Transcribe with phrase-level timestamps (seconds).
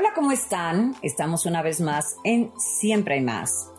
[0.00, 0.94] Hola, ¿cómo están?
[1.02, 3.72] Estamos una vez más en Siempre hay más.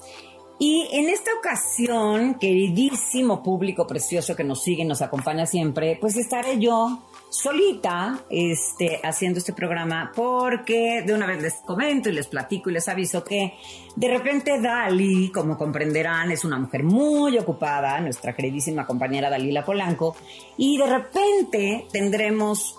[0.60, 6.18] Y en esta ocasión, queridísimo público precioso que nos sigue y nos acompaña siempre, pues
[6.18, 12.28] estaré yo solita este, haciendo este programa porque de una vez les comento y les
[12.28, 13.54] platico y les aviso que
[13.96, 20.18] de repente Dali, como comprenderán, es una mujer muy ocupada, nuestra queridísima compañera Dalila Polanco,
[20.58, 22.76] y de repente tendremos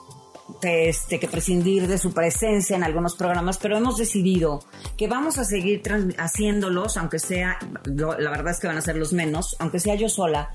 [0.62, 4.64] este, que prescindir de su presencia en algunos programas, pero hemos decidido
[4.96, 5.82] que vamos a seguir
[6.18, 10.08] haciéndolos, aunque sea, la verdad es que van a ser los menos, aunque sea yo
[10.08, 10.50] sola,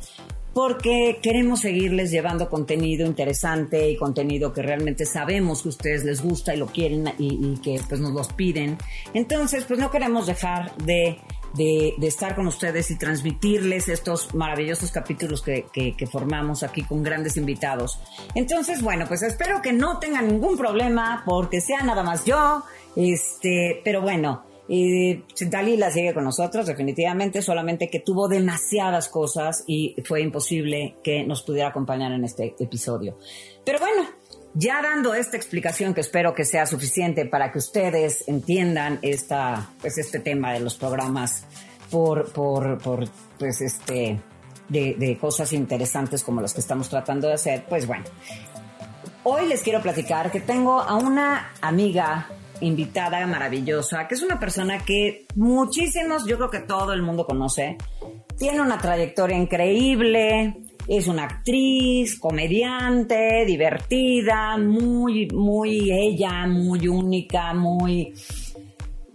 [0.54, 6.22] porque queremos seguirles llevando contenido interesante y contenido que realmente sabemos que a ustedes les
[6.22, 8.78] gusta y lo quieren y, y que pues nos los piden.
[9.14, 11.20] Entonces, pues no queremos dejar de,
[11.56, 18.00] de, estar con ustedes y transmitirles estos maravillosos capítulos que, formamos aquí con grandes invitados.
[18.36, 22.64] Entonces, bueno, pues espero que no tengan ningún problema porque sea nada más yo,
[22.96, 24.44] este, pero bueno.
[24.68, 31.24] Eh, Dalila sigue con nosotros, definitivamente, solamente que tuvo demasiadas cosas y fue imposible que
[31.24, 33.16] nos pudiera acompañar en este episodio.
[33.64, 34.08] Pero bueno,
[34.56, 39.98] ya dando esta explicación que espero que sea suficiente para que ustedes entiendan esta, pues
[39.98, 41.46] este tema de los programas
[41.92, 44.20] por, por, por pues este,
[44.70, 48.06] de, cosas interesantes como las que estamos tratando de hacer, pues bueno,
[49.28, 52.28] Hoy les quiero platicar que tengo a una amiga
[52.62, 57.76] invitada maravillosa, que es una persona que muchísimos, yo creo que todo el mundo conoce.
[58.38, 60.56] Tiene una trayectoria increíble,
[60.88, 68.14] es una actriz, comediante, divertida, muy, muy ella, muy única, muy,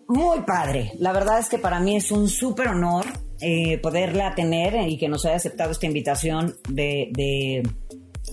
[0.08, 0.92] muy padre.
[0.98, 3.06] La verdad es que para mí es un súper honor
[3.40, 7.62] eh, poderla tener y que nos haya aceptado esta invitación de,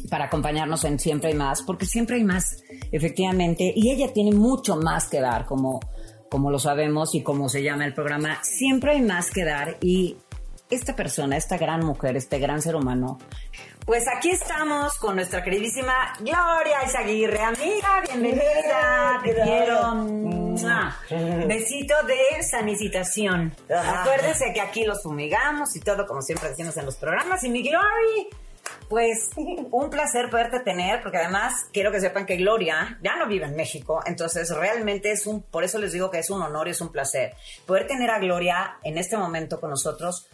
[0.09, 4.75] para acompañarnos en Siempre hay más, porque siempre hay más, efectivamente, y ella tiene mucho
[4.75, 5.79] más que dar, como,
[6.29, 10.17] como lo sabemos y como se llama el programa, siempre hay más que dar y
[10.69, 13.19] esta persona, esta gran mujer, este gran ser humano,
[13.87, 19.95] pues aquí estamos con nuestra queridísima Gloria Izaguirre, amiga, bienvenida, te quiero.
[19.95, 20.97] ¡Mua!
[21.47, 23.55] Besito de sanicitación.
[23.69, 27.45] Acuérdense que aquí los fumigamos y todo, como siempre decimos en los programas.
[27.45, 28.27] Y mi Glory,
[28.89, 29.29] pues
[29.71, 33.55] un placer poderte tener, porque además quiero que sepan que Gloria ya no vive en
[33.55, 36.81] México, entonces realmente es un, por eso les digo que es un honor y es
[36.81, 37.35] un placer
[37.65, 40.27] poder tener a Gloria en este momento con nosotros,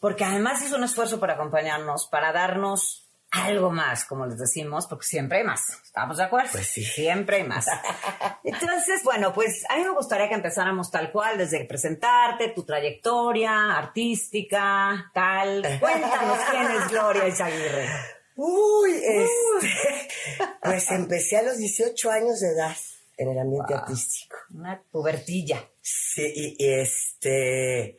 [0.00, 5.04] porque además es un esfuerzo para acompañarnos, para darnos algo más, como les decimos, porque
[5.04, 5.62] siempre hay más.
[5.84, 6.50] ¿Estamos de acuerdo?
[6.52, 6.82] Pues sí.
[6.82, 7.66] Siempre hay más.
[8.44, 13.76] Entonces, bueno, pues a mí me gustaría que empezáramos tal cual, desde presentarte, tu trayectoria
[13.76, 15.62] artística, tal.
[15.78, 17.88] Cuéntanos quién es Gloria Izaguirre.
[18.36, 20.08] Uy, este,
[20.62, 22.76] pues empecé a los 18 años de edad
[23.16, 24.36] en el ambiente artístico.
[24.54, 25.68] Una pubertilla.
[25.82, 27.98] Sí, y, y este,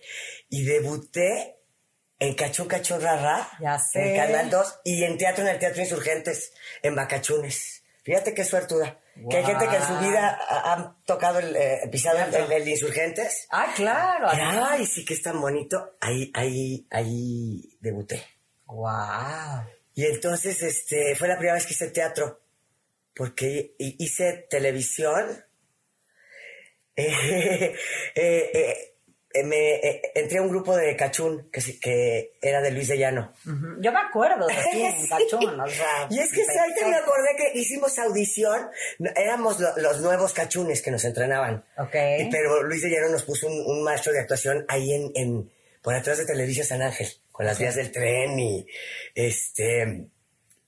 [0.50, 1.59] y debuté
[2.20, 4.10] en Cachún Cachún Rara, Ya sé.
[4.12, 6.54] en Canal 2, y en teatro, en el Teatro Insurgentes,
[6.84, 7.84] en Bacachunes.
[8.04, 9.00] Fíjate qué suertuda.
[9.30, 12.52] Que hay gente que en su vida ha- han tocado el, eh, pisado el, el-
[12.52, 13.48] el Insurgentes.
[13.52, 14.28] Ah, claro.
[14.32, 15.94] Ay, sí que es tan bonito.
[16.00, 18.24] Ahí, ahí, ahí debuté.
[18.66, 19.66] Wow.
[19.94, 22.40] Y entonces, este, fue la primera vez que hice teatro,
[23.14, 25.44] porque hi- hice televisión.
[27.02, 27.76] Eh,
[28.16, 28.96] eh,
[29.46, 32.98] me eh, entré a un grupo de cachún que, sí- que era de Luis de
[32.98, 33.32] Llano.
[33.80, 36.96] Yo me acuerdo de ti en Cachún, o sea, Y es que sí, ahorita me
[36.96, 38.70] acordé que hicimos audición,
[39.16, 41.64] éramos lo- los nuevos cachunes que nos entrenaban.
[41.78, 41.96] Ok.
[42.20, 45.52] Y- Pero Luis de Llano nos puso un, un maestro de actuación ahí en, en
[45.84, 48.66] por atrás de Televisa San Ángel, con las vías del tren y
[49.16, 50.08] este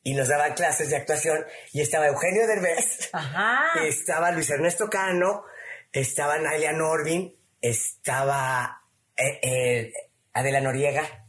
[0.04, 3.84] y nos daban clases de actuación y estaba Eugenio Derbez, Ajá.
[3.86, 5.44] estaba Luis Ernesto Cano,
[5.92, 8.82] estaba Nalia Norvin, estaba
[9.16, 9.94] eh, eh,
[10.34, 11.26] Adela Noriega,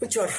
[0.00, 0.34] un chorro.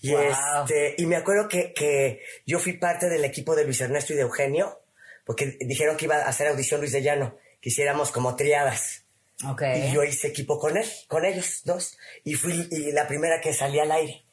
[0.00, 0.64] Y, Wow.
[0.64, 4.16] este, y me acuerdo que, que yo fui parte del equipo de Luis Ernesto y
[4.16, 4.80] de Eugenio,
[5.24, 9.04] porque dijeron que iba a hacer audición Luis de Llano, que hiciéramos como triadas.
[9.48, 9.62] Ok.
[9.76, 11.98] Y yo hice equipo con él, con ellos dos.
[12.24, 14.24] Y fui y la primera que salí al aire.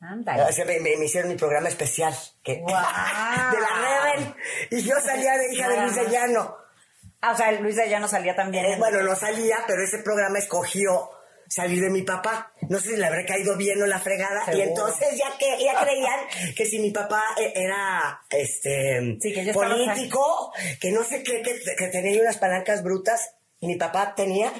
[0.00, 0.42] Ándale.
[0.42, 2.14] O sea, me, hicieron mi programa especial.
[2.44, 4.34] De la Rebel.
[4.70, 6.56] Y yo salía de hija de Luis de Llano.
[7.22, 8.64] Ah, o sea, Luisa ya no salía también.
[8.66, 11.08] Eh, bueno, no salía, pero ese programa escogió
[11.48, 12.52] salir de mi papá.
[12.68, 14.44] No sé si le habré caído bien o la fregada.
[14.44, 14.58] Seguro.
[14.64, 16.20] Y entonces ya que ya creían
[16.56, 21.60] que si mi papá eh, era este Sí, que político, que no sé qué, que,
[21.76, 24.52] que tenía unas palancas brutas, mi papá tenía,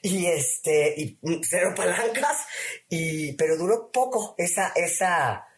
[0.00, 2.46] y este, y cero palancas,
[2.88, 5.48] y pero duró poco esa, esa,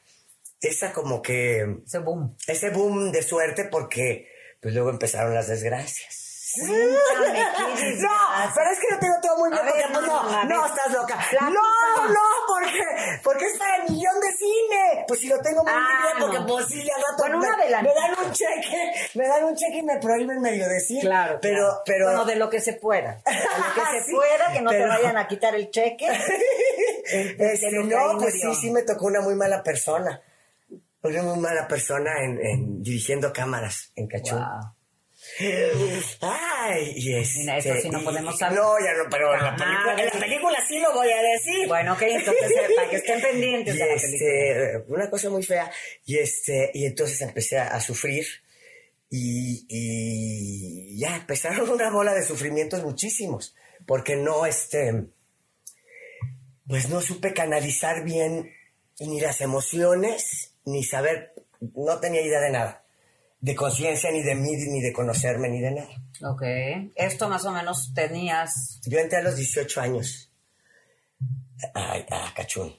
[0.62, 2.34] esa como que Ese boom.
[2.46, 4.28] ese boom de suerte porque
[4.62, 6.25] pues luego empezaron las desgracias.
[6.66, 11.18] No, pero es que lo tengo todo muy bien porque pues, no, no, estás loca.
[11.40, 15.04] No, no, porque, porque es para el millón de cine.
[15.06, 16.46] Pues si lo tengo muy Ah, bien porque no.
[16.46, 19.98] pues sí, al rato Bueno, me, dan un cheque, me dan un cheque y me
[19.98, 21.00] prohíben medio decir.
[21.00, 21.82] Claro, pero, claro.
[21.84, 22.06] pero.
[22.06, 23.22] Bueno, de lo que se pueda.
[23.24, 26.06] De lo que se Sí, pueda, que no te vayan a quitar el cheque.
[27.08, 30.20] Este, ahí no, pues medio- sí, sí me tocó una muy mala persona.
[31.02, 34.40] Una muy mala persona en, en dirigiendo cámaras en Cachún.
[34.40, 34.75] Wow.
[36.20, 38.58] Ay, y este, Mira, eso sí no podemos saber.
[38.58, 41.68] No, ya no, pero en la, película, en la película sí lo voy a decir.
[41.68, 44.30] Bueno, ok, entonces eh, para que estén pendientes Y de la película.
[44.30, 45.70] este, una cosa muy fea.
[46.04, 48.26] Y este, y entonces empecé a, a sufrir.
[49.10, 53.54] Y, y ya empezaron una bola de sufrimientos muchísimos.
[53.86, 55.04] Porque no, este,
[56.66, 58.52] pues no supe canalizar bien
[58.98, 61.34] ni las emociones, ni saber,
[61.74, 62.85] no tenía idea de nada.
[63.46, 65.88] De conciencia, ni de mí, ni de conocerme, ni de nada.
[66.22, 66.42] Ok.
[66.96, 68.80] Esto más o menos tenías.
[68.84, 70.32] Yo entré a los 18 años
[71.72, 72.74] a, a Cachún.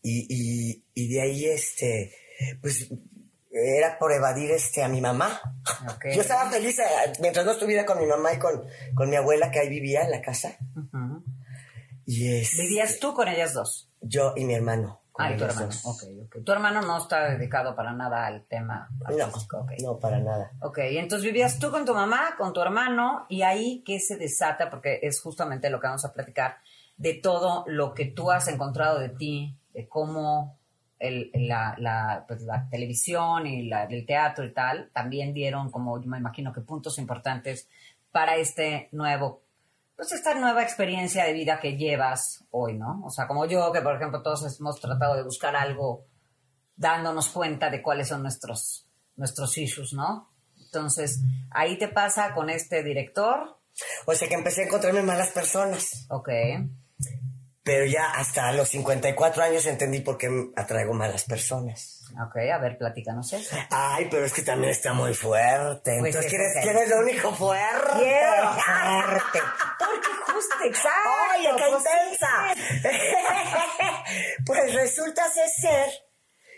[0.00, 2.14] Y, y, y de ahí, este,
[2.60, 2.90] pues,
[3.50, 5.40] era por evadir este, a mi mamá.
[5.92, 6.06] Ok.
[6.14, 6.84] Yo estaba feliz eh,
[7.20, 8.64] mientras no estuviera con mi mamá y con,
[8.94, 10.56] con mi abuela que ahí vivía en la casa.
[10.76, 11.24] Ujú.
[12.06, 13.90] Y es, Vivías tú con ellas dos.
[14.00, 15.01] Yo y mi hermano.
[15.12, 15.66] Con Ah, y tu hermano.
[15.66, 15.84] dos.
[15.86, 16.44] Ok, ok.
[16.44, 19.58] Tu hermano no está dedicado para nada al tema No, artístico.
[19.58, 19.72] ok.
[19.82, 20.50] no, para nada.
[20.62, 24.70] Ok, entonces vivías tú con tu mamá, con tu hermano, y ahí que se desata,
[24.70, 26.56] porque es justamente lo que vamos a platicar,
[26.96, 30.58] de todo lo que tú has encontrado de ti, de cómo
[30.98, 36.00] el- la, la, pues, la televisión y la, el teatro y tal, también dieron, como
[36.00, 37.68] yo me imagino que puntos importantes
[38.12, 39.41] para este nuevo,
[40.02, 43.04] pues esta nueva experiencia de vida que llevas hoy, ¿no?
[43.04, 46.06] O sea, como yo, que por ejemplo todos hemos tratado de buscar algo
[46.74, 50.28] dándonos cuenta de cuáles son nuestros, nuestros issues, ¿no?
[50.58, 51.20] Entonces,
[51.52, 53.60] ahí te pasa con este director,
[54.04, 56.06] O sea que empecé a encontrarme malas personas.
[56.10, 56.28] ok,
[57.64, 62.02] Pero ya hasta los 54 años entendí por qué atraigo malas personas.
[62.10, 63.56] ok, a ver, platícanos eso.
[63.70, 65.96] Ay, pero es que también está muy fuerte.
[66.00, 66.62] Pues Entonces, ¿quién es, ok.
[66.62, 67.92] quién es lo único fuerte?
[67.98, 69.38] Quiero fuerte.
[69.78, 71.10] Porque justo, exacto.
[71.38, 72.94] ¡Oye, qué pues, intensa!
[74.46, 75.88] pues resulta ser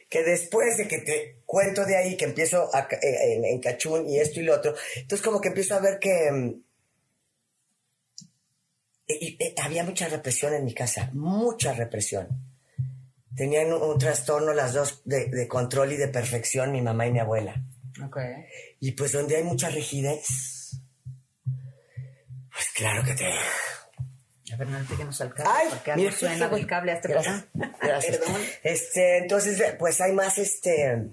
[0.09, 4.09] que después de que te cuento de ahí, que empiezo a eh, en, en Cachún
[4.09, 6.55] y esto y lo otro, entonces como que empiezo a ver que...
[9.07, 12.29] y- y- había mucha represión en mi casa, mucha represión.
[13.37, 17.13] Tenían un, un trastorno las dos de, de control y de perfección, mi mamá y
[17.13, 17.55] mi abuela.
[18.05, 18.19] Ok.
[18.81, 20.81] Y pues donde hay mucha rigidez,
[22.53, 23.33] pues claro que te...
[24.53, 27.09] A ver, no le piquemos al cable, Ay, porque mira, suena del cable a este
[27.09, 27.43] Gracias.
[27.53, 27.79] programa.
[27.83, 28.19] Gracias.
[28.19, 28.41] Perdón.
[28.63, 31.09] Este, entonces, pues hay más, este,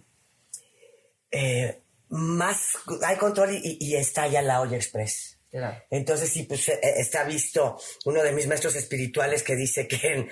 [1.31, 5.39] eh, más, hay control y, y está ya la olla express.
[5.51, 5.84] Claro.
[5.89, 10.29] Entonces, sí, pues eh, está visto uno de mis maestros espirituales que dice que,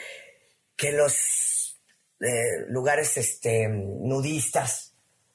[0.77, 1.77] que los
[2.21, 4.93] eh, lugares este, nudistas,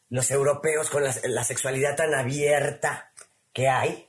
[0.09, 3.13] los europeos con la, la sexualidad tan abierta
[3.53, 4.09] que hay,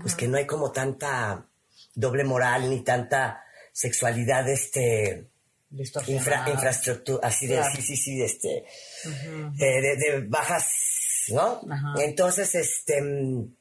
[0.00, 1.46] pues que no hay como tanta
[1.94, 5.28] doble moral ni tanta sexualidad este
[6.14, 7.74] infra- infraestructura así de Claro.
[7.76, 10.66] sí sí sí de este eh, de, de bajas
[11.28, 11.60] no
[12.00, 13.56] entonces este mm,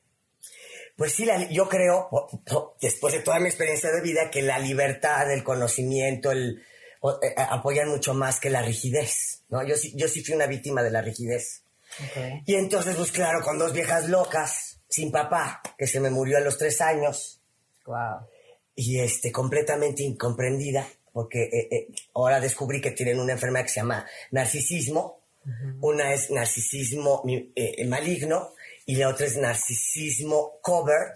[0.98, 2.10] pues sí la- yo creo
[2.82, 6.62] después de toda mi experiencia de vida que la libertad el conocimiento el
[7.02, 10.48] o- eh, apoyan mucho más que la rigidez no yo sí yo sí fui una
[10.48, 11.64] víctima de la rigidez.
[12.46, 16.42] Y entonces, pues claro, con dos viejas locas, sin papá, que se me murió a
[16.42, 17.40] los tres años,
[17.86, 18.28] Wow.
[18.76, 23.80] y este, completamente incomprendida, porque eh, eh, ahora descubrí que tienen una enfermedad que se
[23.80, 25.22] llama narcisismo.
[25.80, 27.24] Una es narcisismo
[27.56, 28.52] eh, maligno
[28.88, 31.16] y la otra es narcisismo covert,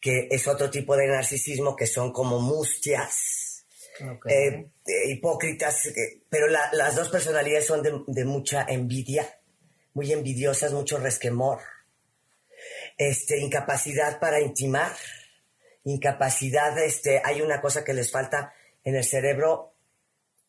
[0.00, 3.64] que es otro tipo de narcisismo que son como mustias,
[4.30, 4.70] eh,
[5.08, 9.40] hipócritas, eh, pero la- las dos personalidades son de, de mucha envidia,
[9.94, 11.58] muy envidiosas, mucho resquemor,
[12.96, 14.92] este, incapacidad para intimar,
[15.84, 18.52] incapacidad, este, hay una cosa que les falta
[18.84, 19.74] en el cerebro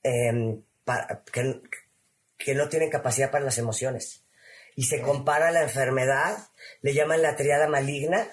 [0.04, 0.62] em,
[1.32, 1.62] que,
[2.38, 4.24] que no tienen capacidad para las emociones.
[4.80, 6.38] Y se compara la enfermedad,
[6.80, 8.26] le llaman la triada maligna,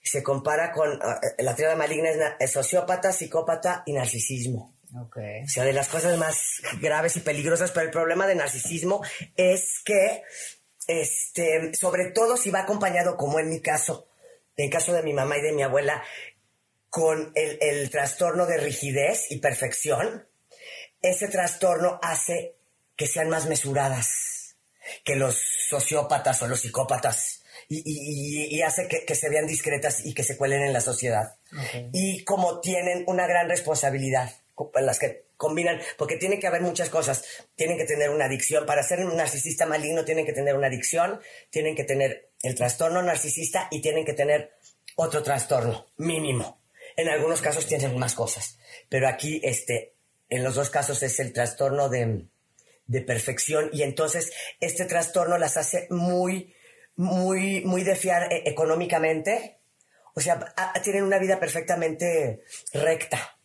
[0.00, 4.76] se compara con eh, la triada maligna es, sociópata, psicópata y narcisismo.
[5.06, 5.42] Okay.
[5.42, 9.02] O sea, de las cosas más graves y peligrosas, pero el problema de narcisismo
[9.36, 10.22] es que,
[10.86, 14.06] este, sobre todo si va acompañado, como en mi caso,
[14.56, 16.04] en caso de mi mamá y de mi abuela,
[16.88, 20.24] con el, el trastorno de rigidez y perfección,
[21.02, 22.54] ese trastorno hace
[22.94, 24.37] que sean más mesuradas
[25.04, 30.36] que los sociópatas o los psicópatas y, hace que, se vean discretas y que se
[30.36, 31.36] cuelen en la sociedad.
[31.92, 34.32] Y como tienen una gran responsabilidad,
[34.74, 37.24] en las que combinan, porque tiene que haber muchas cosas.
[37.54, 38.66] Tienen que tener una adicción.
[38.66, 43.02] Para ser un narcisista maligno tienen que tener una adicción, tienen que tener el trastorno
[43.02, 44.52] narcisista y tienen que tener
[44.96, 46.60] otro trastorno mínimo.
[46.96, 49.94] En algunos casos tienen más cosas, pero aquí, este,
[50.28, 52.24] en los dos casos es el trastorno de,
[52.88, 56.54] de perfección y entonces este trastorno las hace muy
[56.98, 59.60] muy, muy de fiar eh, económicamente.
[60.14, 60.52] O sea,
[60.82, 62.42] tienen una vida perfectamente
[62.72, 63.36] recta.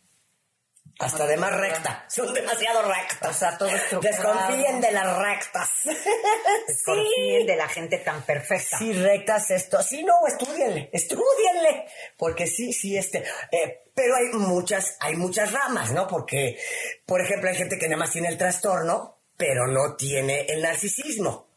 [0.98, 2.04] Hasta de más recta.
[2.08, 3.30] Son demasiado rectas.
[3.30, 3.68] O sea, todo
[4.00, 5.70] Desconfíen de las rectas.
[6.68, 8.78] Desconfíen de la gente tan perfecta.
[8.78, 9.82] Sí, rectas esto.
[9.82, 11.86] Sí, no, estudienle, estudienle.
[12.16, 13.24] Porque sí, sí, este.
[13.50, 16.08] Eh, pero hay muchas, hay muchas ramas, ¿no?
[16.08, 16.58] Porque,
[17.06, 21.48] por ejemplo, hay gente que nada más tiene el trastorno, pero no tiene el narcisismo.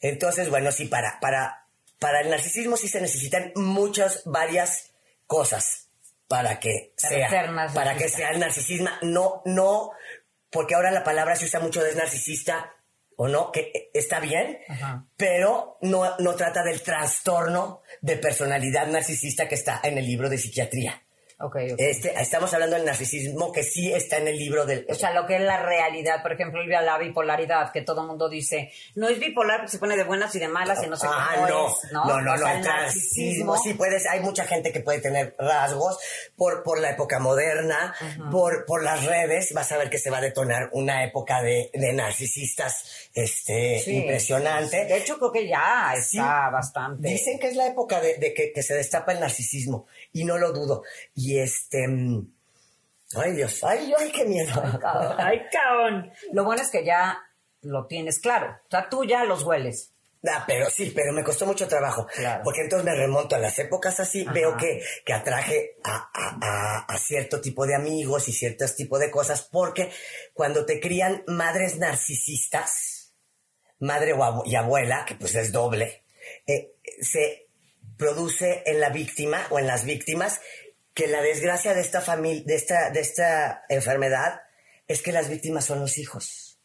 [0.00, 1.66] Entonces, bueno, sí, para, para,
[1.98, 4.90] para el narcisismo sí se necesitan muchas, varias
[5.26, 5.88] cosas
[6.30, 7.28] para que sea,
[7.74, 8.88] para que sea el narcisismo.
[9.02, 9.90] No, no,
[10.50, 12.72] porque ahora la palabra se usa mucho de narcisista
[13.16, 14.58] o no, que está bien,
[15.16, 20.38] pero no, no trata del trastorno de personalidad narcisista que está en el libro de
[20.38, 21.02] psiquiatría.
[21.42, 24.84] Okay, Este, estamos hablando del narcisismo que sí está en el libro del...
[24.90, 28.28] O sea, lo que es la realidad, por ejemplo, la bipolaridad, que todo el mundo
[28.28, 31.30] dice, no es bipolar, se pone de buenas y de malas y no sé ah,
[31.34, 32.04] cómo no, es, ¿no?
[32.04, 35.98] No, no, no, el narcisismo, sí puedes, hay mucha gente que puede tener rasgos
[36.36, 37.94] por, por la época moderna,
[38.30, 41.70] por, por las redes, vas a ver que se va a detonar una época de,
[41.72, 44.84] de narcisistas este, impresionante.
[44.84, 47.08] De hecho, creo que ya está bastante.
[47.08, 50.36] Dicen que es la época de, de que, que se destapa el narcisismo y no
[50.36, 50.82] lo dudo.
[51.14, 51.86] Y este...
[51.88, 52.26] Mm,
[53.16, 54.52] ay Dios, ay, ay, qué miedo.
[55.18, 56.10] Ay, cabrón.
[56.32, 57.18] Lo bueno es que ya
[57.62, 58.58] lo tienes claro.
[58.66, 59.92] O sea, tú ya los hueles.
[60.28, 62.06] Ah, pero sí, pero me costó mucho trabajo.
[62.44, 66.98] Porque entonces me remonto a las épocas así, veo que, que atraje a, a, a,
[66.98, 69.90] cierto tipo de amigos y ciertos tipo de cosas, porque
[70.34, 73.14] cuando te crían madres narcisistas,
[73.78, 76.04] madre y abuela, que pues es doble,
[76.46, 77.48] eh, se
[77.96, 80.40] produce en la víctima o en las víctimas
[80.94, 84.42] que la desgracia de esta familia, de esta, de esta enfermedad,
[84.86, 86.58] es que las víctimas son los hijos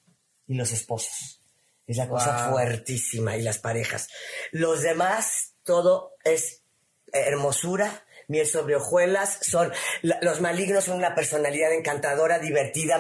[0.48, 1.42] y los esposos.
[1.88, 4.08] Es la cosa fuertísima y las parejas.
[4.52, 6.64] Los demás, todo es
[7.14, 12.98] hermosura, miel sobre hojuelas, son, los malignos son una personalidad encantadora, divertida,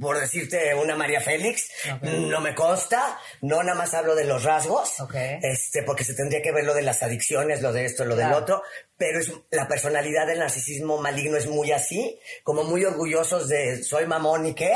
[0.00, 1.68] por decirte una María Félix,
[2.02, 4.94] no me consta, no nada más hablo de los rasgos,
[5.42, 8.32] este, porque se tendría que ver lo de las adicciones, lo de esto, lo del
[8.32, 8.62] otro,
[8.96, 14.06] pero es, la personalidad del narcisismo maligno es muy así, como muy orgullosos de soy
[14.06, 14.72] mamón y qué,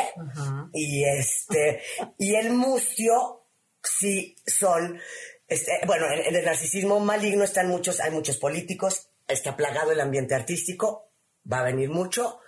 [0.73, 1.83] y este,
[2.19, 3.47] y el mustio
[3.83, 5.01] sí son,
[5.49, 10.35] este, bueno, en, el narcisismo maligno están muchos, hay muchos políticos, está plagado el ambiente
[10.35, 11.11] artístico,
[11.51, 12.39] va a venir mucho,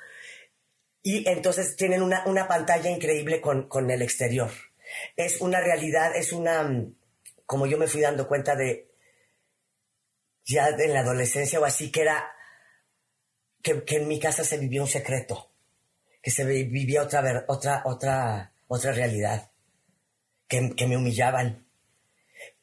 [1.06, 4.50] y entonces tienen una, pantalla increíble con, el exterior.
[5.16, 6.94] Es una realidad, es una, mm,
[7.44, 8.90] como yo me fui dando cuenta de,
[10.46, 12.32] ya en la adolescencia o así, que era,
[13.62, 15.52] que, en mi casa se vivía un secreto,
[16.22, 19.50] que se vivía otra, otra, otra, otra realidad,
[20.48, 21.68] que, que me humillaban,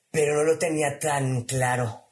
[0.10, 2.08] pero no lo tenía tan claro.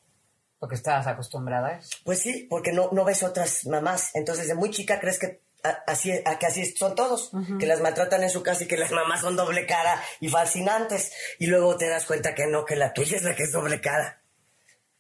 [0.60, 1.98] Porque estabas acostumbrada a eso.
[2.04, 4.12] Pues sí, porque no, no ves otras mamás.
[4.14, 5.49] Entonces, de muy chica crees que
[5.88, 8.92] así, a que así son todos, que las maltratan en su casa y que las
[8.92, 11.12] mamás son doble cara y fascinantes.
[11.40, 13.82] Y luego te das cuenta que no, que la tuya es la que es doble
[13.82, 14.22] cara.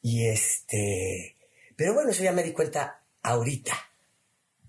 [0.01, 1.35] Y este,
[1.75, 3.73] pero bueno, eso ya me di cuenta ahorita,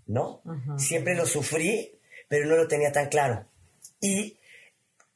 [0.06, 0.42] ¿no?
[0.76, 3.46] Siempre lo sufrí, pero no lo tenía tan claro.
[4.00, 4.38] Y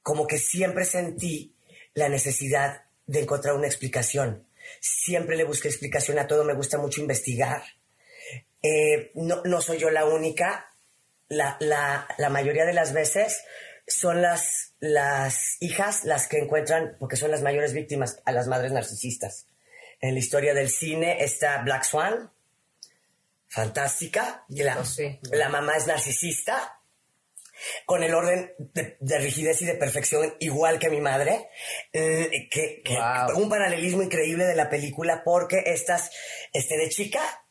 [0.02, 1.54] como que siempre sentí
[1.94, 4.46] la necesidad de encontrar una explicación.
[4.80, 7.62] Siempre le busqué explicación a todo, me gusta mucho investigar
[8.64, 10.70] eh, no, no, soy yo la única.
[11.28, 13.42] La, la, la, mayoría de las veces
[13.86, 18.72] son las, las hijas las que encuentran, porque son las mayores víctimas, a las madres
[18.72, 19.46] narcisistas.
[20.00, 22.32] En la historia del cine está Black Swan,
[23.48, 24.44] fantástica.
[24.48, 26.80] Y la, oh, la mamá es narcisista
[27.84, 31.48] con el orden de, de rigidez y de perfección igual que mi madre,
[31.92, 33.42] eh, que, que Wow.
[33.42, 36.10] un paralelismo increíble de la película porque estas,
[36.52, 37.43] este, de chica,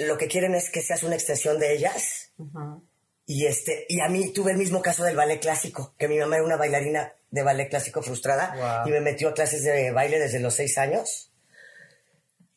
[0.00, 2.32] lo que quieren es que seas una extensión de ellas.
[3.26, 6.36] Y este, y a mí tuve el mismo caso del ballet clásico, que mi mamá
[6.36, 8.88] era una bailarina de ballet clásico frustrada Wow.
[8.88, 11.32] y me metió a clases de baile desde los seis años.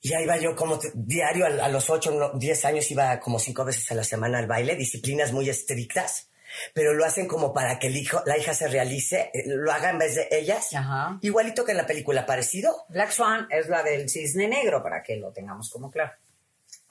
[0.02, 3.64] Y ahí iba yo como diario, a, a los ocho, diez años iba como cinco
[3.64, 6.30] veces a la semana al baile, disciplinas muy estrictas,
[6.74, 9.92] pero lo hacen como para que el hijo, la hija se realice, eh, lo haga
[9.92, 10.74] en vez de ellas.
[10.74, 11.20] Ajá.
[11.22, 12.86] Igualito que en la película, parecido.
[12.90, 16.12] Black Swan es la del cisne negro, para que lo tengamos como claro.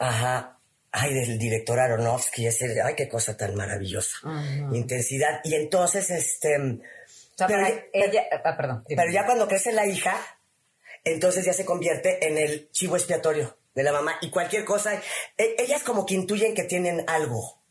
[0.02, 0.58] Ajá.
[0.90, 4.16] Ay, del director Aronofsky, ese, ay, qué cosa tan maravillosa.
[4.72, 5.40] Intensidad.
[5.44, 6.56] Y entonces, este...
[6.58, 8.84] O sea, pero, para ya- ella, ah, perdón.
[8.86, 9.00] dime.
[9.02, 10.14] pero ya cuando crece la hija,
[11.04, 14.16] entonces ya se convierte en el chivo expiatorio de la mamá.
[14.20, 15.00] Y cualquier cosa,
[15.38, 17.62] e- ellas como que intuyen que tienen algo.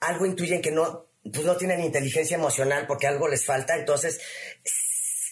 [0.00, 3.76] Algo intuyen que no, pues no tienen inteligencia emocional porque algo les falta.
[3.76, 4.20] Entonces,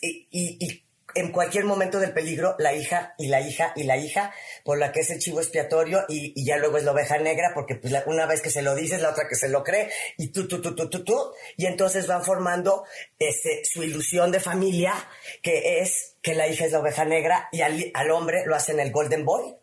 [0.00, 0.85] y, y- y
[1.16, 4.32] en cualquier momento del peligro, la hija y la hija y la hija,
[4.64, 7.50] por la que es el chivo expiatorio y, y ya luego es la oveja negra,
[7.54, 9.90] porque pues la- una vez que se lo dices, la otra que se lo cree,
[10.16, 12.84] y tú, tú, tú, tú, tú, tú, y entonces van formando
[13.18, 14.94] este, su ilusión de familia,
[15.42, 18.78] que es que la hija es la oveja negra y al, al hombre lo hacen
[18.80, 19.56] el Golden Boy,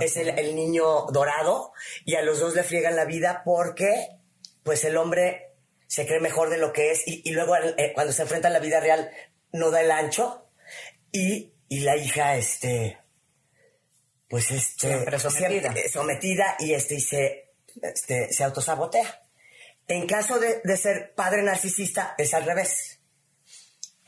[0.00, 1.72] es el, el niño dorado,
[2.04, 4.08] y a los dos le friegan la vida porque
[4.64, 5.52] pues el hombre
[5.86, 8.50] se cree mejor de lo que es y, y luego eh, cuando se enfrenta a
[8.50, 9.10] la vida real
[9.52, 10.45] no da el ancho
[11.12, 12.98] y, y la hija este
[14.28, 15.48] pues este Siempre sometida.
[15.60, 19.22] siempre, eh, sometida y este y se este, se autosabotea
[19.88, 23.00] en caso de, de ser padre narcisista es al revés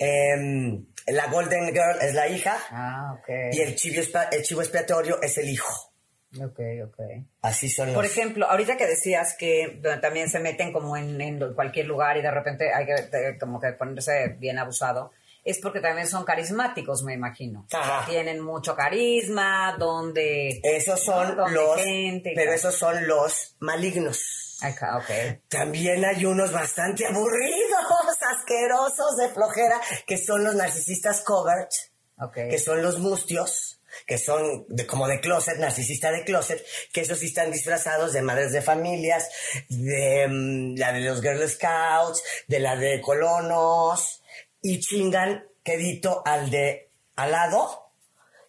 [0.01, 3.29] Em, la golden girl es la hija Ah, ok.
[3.53, 4.01] y el chivo,
[4.31, 5.93] el chivo expiatorio es el hijo
[6.41, 7.01] Ok, ok.
[7.43, 11.87] así son Por ejemplo, ahorita que decías que también se meten como en, en cualquier
[11.87, 15.11] lugar y de repente hay que como que ponerse bien abusado,
[15.51, 17.67] es porque también son carismáticos, me imagino.
[17.73, 18.05] Ajá.
[18.07, 20.61] Tienen mucho carisma, donde...
[20.63, 25.41] esos son los gente pero esos son los malignos Acá, ok.
[25.49, 27.81] También hay unos bastante aburridos,
[28.39, 31.71] asquerosos de flojera, que son los narcisistas covert,
[32.19, 32.35] Ok.
[32.51, 37.21] que son los mustios, que son de, como de closet, narcisista de closet, que esos
[37.21, 39.29] sí están disfrazados de madres de familias,
[39.69, 44.23] de mm, la de los Girl Scouts, de la de colonos,
[44.63, 47.93] y chingan quedito al de al lado,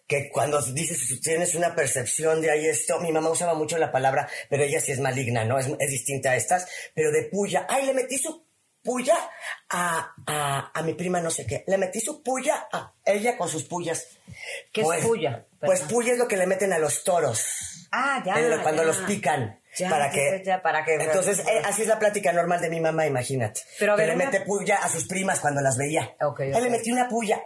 [0.06, 4.28] que cuando dices tienes una percepción de ahí esto, mi mamá usaba mucho la palabra,
[4.48, 5.58] pero ella sí es maligna, ¿no?
[5.58, 8.44] Es, es distinta a estas, pero de puya, ay, le metí su
[8.82, 9.16] puya
[9.68, 13.48] a, a, a mi prima no sé qué, le metí su puya a ella con
[13.48, 14.06] sus puyas.
[14.72, 15.46] ¿Qué es puya?
[15.60, 17.44] Pues puya es lo que le meten a los toros.
[17.92, 18.38] Ah, ya.
[18.38, 18.86] lo- cuando ya.
[18.86, 19.59] los pican.
[19.80, 22.80] Ya, para que, ya, para que- Entonces, eh, así es la plática normal de mi
[22.80, 23.60] mamá, imagínate.
[23.78, 26.14] Pero que le una- mete puya a sus primas cuando las veía.
[26.20, 26.40] Ok.
[26.40, 27.40] le metí una puya,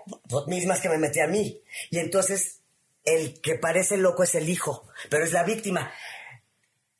[0.46, 1.62] mismas que me metí a mí.
[1.90, 2.60] Y entonces,
[3.04, 5.92] el que parece loco es el hijo, pero es la víctima.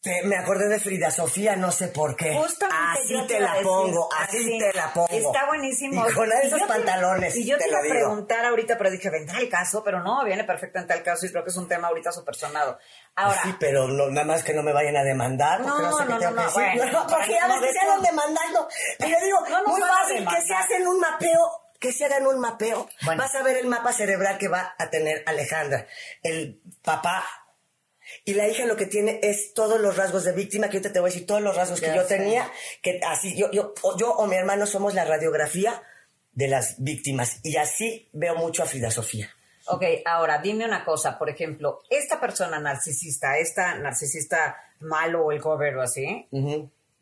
[0.04, 2.34] Te- me acordé de Frida Sofía, no sé por qué.
[2.34, 5.08] Justamente así yo te la decir, pongo, así, te la pongo.
[5.10, 6.06] Está buenísimo.
[6.06, 8.90] Y con Y esos yo te- pantalones, Y yo te, iba a preguntar ahorita, pero
[8.90, 11.66] dije, vendrá el caso, pero no, viene perfectamente al caso y creo que es un
[11.68, 12.78] tema ahorita súper sonado.
[13.16, 15.62] Ahora, Sí, pero no, nada más que no me vayan a demandar.
[15.62, 16.52] porque No, sé no, no, que no, decir.
[16.76, 18.68] bueno, No, porque ya ves que se andan demandando.
[18.98, 21.40] Y yo digo, muy fácil, que se hacen un mapeo,
[21.80, 22.86] que se hagan un mapeo.
[23.06, 23.22] Bueno.
[23.22, 25.86] Vas a ver el mapa cerebral que va a tener Alejandra.
[26.22, 27.24] El papá.
[28.26, 31.00] Y la hija lo que tiene es todos los rasgos de víctima, que ahorita te
[31.00, 32.16] voy a decir todos los rasgos que Ya yo sé.
[32.16, 32.50] tenía,
[32.82, 35.82] que así, yo, yo, o yo o mi hermano somos la radiografía
[36.32, 37.40] de las víctimas.
[37.42, 39.30] Y así veo mucho a Frida Sofía.
[39.66, 45.40] ok, ahora dime una cosa, por ejemplo, esta persona narcisista, esta narcisista malo o el
[45.40, 46.26] cover o así.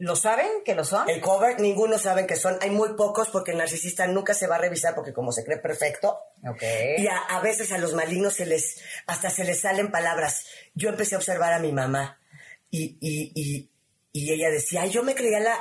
[0.03, 1.09] ¿Lo saben que lo son?
[1.09, 2.59] El cover, ninguno saben que son.
[2.61, 5.59] Hay muy pocos porque el narcisista nunca se va a revisar porque como se cree
[5.59, 6.19] perfecto.
[6.45, 6.61] Ok.
[6.99, 10.45] Y a, a veces a los malignos se les, hasta se les salen palabras.
[10.75, 12.19] Yo empecé a observar a mi mamá
[12.69, 13.71] y, y, y,
[14.11, 15.57] y ella decía, "Ay, yo me creía la,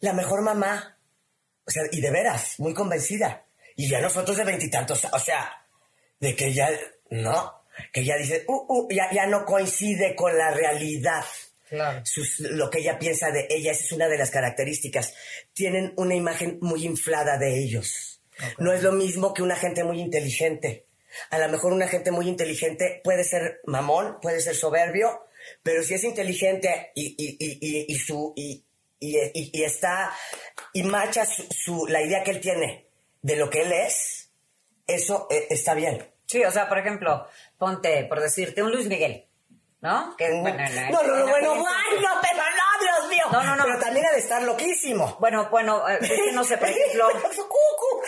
[0.00, 0.96] la mejor mamá.
[1.66, 3.44] O sea, y de veras, muy convencida.
[3.74, 5.66] Y ya nosotros de veintitantos, o sea,
[6.18, 6.70] de que ya,
[7.10, 7.62] no,
[7.92, 11.26] que ya dice, uh, uh, ya, ya no coincide con la realidad
[11.68, 12.02] Claro.
[12.04, 15.14] sus- lo que ella piensa de ella, esa es una de las características.
[15.52, 18.20] Tienen una imagen muy inflada de ellos.
[18.58, 20.86] No es lo mismo que una gente muy inteligente.
[21.30, 25.26] A lo mejor una gente muy inteligente puede ser mamón, puede ser soberbio,
[25.62, 28.64] pero si es inteligente y, y, y, y, su, y,
[29.00, 30.12] y, y- y está
[30.72, 32.86] y macha su, su- la idea que él tiene
[33.22, 34.30] de lo que él es,
[34.86, 36.06] eso eh, está bien.
[36.26, 37.26] Sí, o sea, por ejemplo,
[37.56, 39.25] ponte, por decirte, un Luis Miguel,
[39.80, 40.16] ¿no?
[40.16, 40.58] Que, bueno,
[40.90, 43.64] No, no, no, bueno, bueno, pero no, Dios mío, No, no, no.
[43.64, 45.16] Pero también ha de estar loquísimo.
[45.20, 47.08] Bueno, bueno, eh, es que no sé, por ejemplo.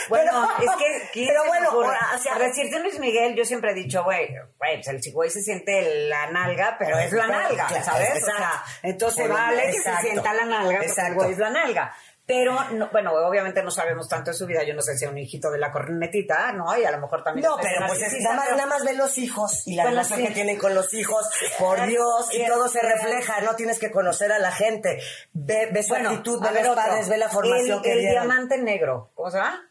[0.08, 1.08] Bueno, Pero- es que.
[1.12, 1.96] ¿quién Pero bueno, le ocurre?
[2.14, 4.86] o sea, a ver, si es de Luis Miguel, yo siempre he dicho, güey, pues
[4.88, 8.22] el güey se siente la nalga, pero es la nalga, ¿sabes?
[8.22, 10.80] O sea, entonces vale que se sienta la nalga,
[11.14, 11.94] güey es la nalga.
[12.28, 14.62] Pero, no, bueno, obviamente no sabemos tanto de su vida.
[14.62, 16.76] Yo no sé si es un hijito de la cornetita, ¿no?
[16.78, 17.46] Y a lo mejor también.
[17.48, 20.20] No, pero pues es, nada, más, nada más ve los hijos y la Bueno, relación
[20.20, 20.26] sí.
[20.28, 21.26] que tienen con los hijos,
[21.58, 25.00] por Dios, y todo se refleja, no tienes que conocer a la gente.
[25.32, 26.84] Ve, ve su Bueno, actitud, a ve ver, los otro.
[26.84, 28.28] padres, ve la formación el, que el dieron.
[28.28, 29.64] diamante negro, ¿cómo se llama?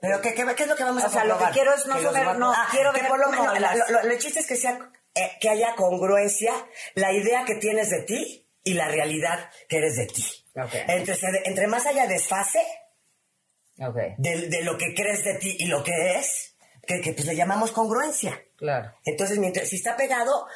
[0.00, 1.52] Pero ¿qué, qué, qué es lo que vamos a O sea, lo que comprobar?
[1.54, 4.16] quiero es no saber- no, quiero que ver por lo menos, las- lo, lo- lo
[4.18, 4.78] chiste es que sea,
[5.16, 6.52] eh, que haya congruencia
[6.94, 10.24] la idea que tienes de ti y la realidad que eres de ti.
[10.56, 10.74] Ok.
[10.88, 12.60] Entre, entre más haya desfase
[13.78, 16.54] Ok, de, de lo que crees de ti y lo que es,
[16.86, 18.38] que, que pues le llamamos congruencia.
[18.56, 18.92] claro.
[19.04, 20.46] Entonces, mientras, si está pegado,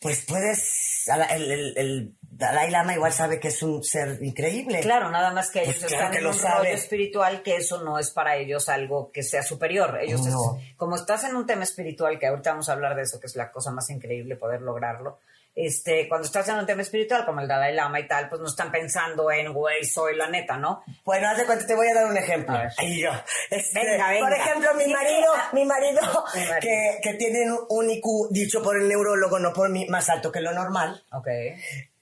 [0.00, 4.80] pues puedes, el, el, el Dalai Lama igual sabe que es un ser increíble.
[4.80, 7.56] Claro, nada más que ellos Pues claro están que en lo un rollo espiritual que
[7.56, 9.98] eso no es para ellos algo que sea superior.
[10.00, 10.58] Ellos, es- No.
[10.76, 13.34] como estás en un tema espiritual, que ahorita vamos a hablar de eso, que es
[13.36, 15.18] la cosa más increíble poder lograrlo.
[15.60, 18.46] Este, cuando estás en un tema espiritual como el Dalai Lama y tal, pues no
[18.46, 20.84] están pensando en, güey, soy la neta, ¿no?
[21.04, 22.56] Bueno, haz de cuenta, te voy a dar un ejemplo.
[22.76, 23.10] Ahí yo.
[23.50, 24.28] Este, Venga, venga.
[24.28, 25.50] Por ejemplo, mi marido, ah.
[25.52, 26.00] mi marido,
[26.34, 26.60] Mi marido.
[26.60, 30.40] que, que tiene un IQ dicho por el neurólogo, no por mí, más alto que
[30.40, 31.02] lo normal.
[31.10, 31.26] Ok.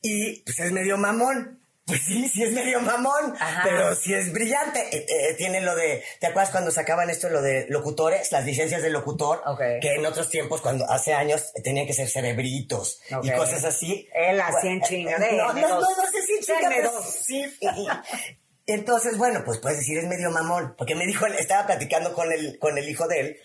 [0.02, 1.65] Y pues es medio mamón.
[1.86, 3.62] Pues sí, sí es medio mamón, Ajá.
[3.62, 4.80] pero sí es brillante.
[4.90, 8.82] Eh, eh, tiene lo de, ¿te acuerdas cuando sacaban esto, lo de locutores, las licencias
[8.82, 9.40] de locutor?
[9.46, 9.60] Ok.
[9.80, 14.08] Que en otros tiempos, cuando hace años, tenían que ser cerebritos y cosas así.
[14.12, 17.44] Él así en chinga, No, no, no, no sé si chinga, pero sí.
[18.66, 22.58] Entonces, bueno, pues puedes decir es medio mamón, porque me dijo, estaba platicando con el,
[22.58, 23.40] con el hijo de él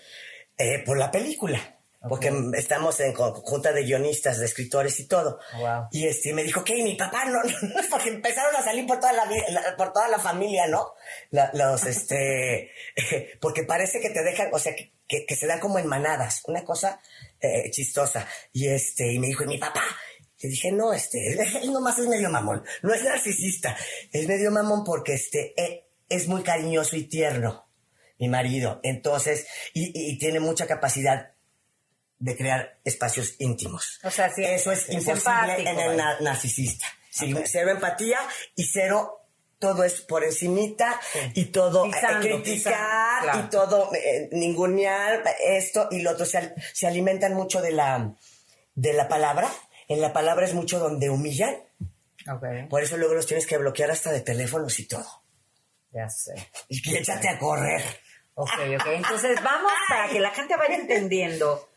[0.57, 1.77] eh, por la película.
[2.09, 5.39] Porque mm, estamos en junta de guionistas, de escritores y todo.
[5.59, 5.87] Wow.
[5.91, 6.77] Y este me dijo, ¿qué?
[6.77, 7.51] Y mi papá, no, no,
[7.91, 9.23] porque empezaron a salir por toda la,
[9.77, 10.93] por toda la familia, ¿no?
[11.29, 12.71] La- los, este,
[13.39, 16.41] porque parece que te dejan, o sea, que, que- que se dan como en manadas,
[16.47, 16.99] una cosa
[17.39, 18.27] eh, chistosa.
[18.51, 19.83] Y este, y me dijo, ¿y mi papá?
[20.41, 21.19] Le dije, no, este,
[21.61, 23.77] él nomás es medio mamón, no es narcisista,
[24.11, 27.69] es medio mamón porque este, eh, es muy cariñoso y tierno,
[28.17, 28.79] mi marido.
[28.81, 31.33] Entonces, y, y- y tiene mucha capacidad
[32.21, 33.99] de crear espacios íntimos.
[34.03, 36.85] O sea, Eso es, es imposible en el na- narcisista.
[37.09, 38.19] Sí, Cero empatía
[38.55, 39.17] y cero
[39.59, 40.99] todo es por encimita
[41.35, 43.39] y todo eh, Pisando, criticar pisando, claro.
[43.39, 48.15] y todo eh, ningunear esto y lo otro se, al- se alimentan mucho de la
[48.75, 49.47] de la palabra
[49.87, 51.55] en la palabra es mucho donde humillan
[52.31, 52.69] Ok.
[52.69, 55.05] por eso luego los tienes que bloquear hasta de teléfonos y todo
[55.91, 56.33] Ya sé.
[56.69, 57.83] y échate a correr
[58.33, 58.87] Ok, ok.
[58.95, 61.69] Entonces vamos para que la gente vaya entendiendo.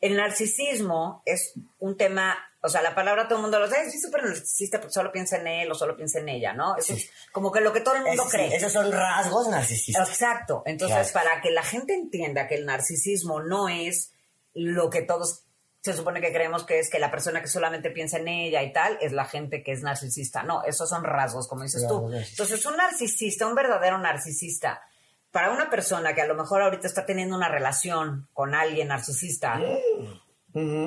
[0.00, 4.02] El narcisismo es un tema, o sea, la palabra todo el mundo lo sabe, es
[4.02, 6.76] súper narcisista porque solo piensa en él o solo piensa en ella, ¿no?
[6.76, 7.02] Eso Sí.
[7.02, 8.54] es como que lo que todo el mundo sí, cree.
[8.56, 10.62] esos son rasgos narcisistas Exacto.
[10.66, 11.28] Entonces, Claro.
[11.28, 14.12] para que la gente entienda que el narcisismo no es
[14.54, 15.42] lo que todos
[15.82, 18.72] se supone que creemos que es que la persona que solamente piensa en ella y
[18.72, 20.42] tal es la gente que es narcisista.
[20.42, 22.10] No, esos son rasgos, como dices tú.
[22.12, 24.82] Entonces, un narcisista, un verdadero narcisista,
[25.30, 29.60] para una persona que a lo mejor ahorita está teniendo una relación con alguien narcisista,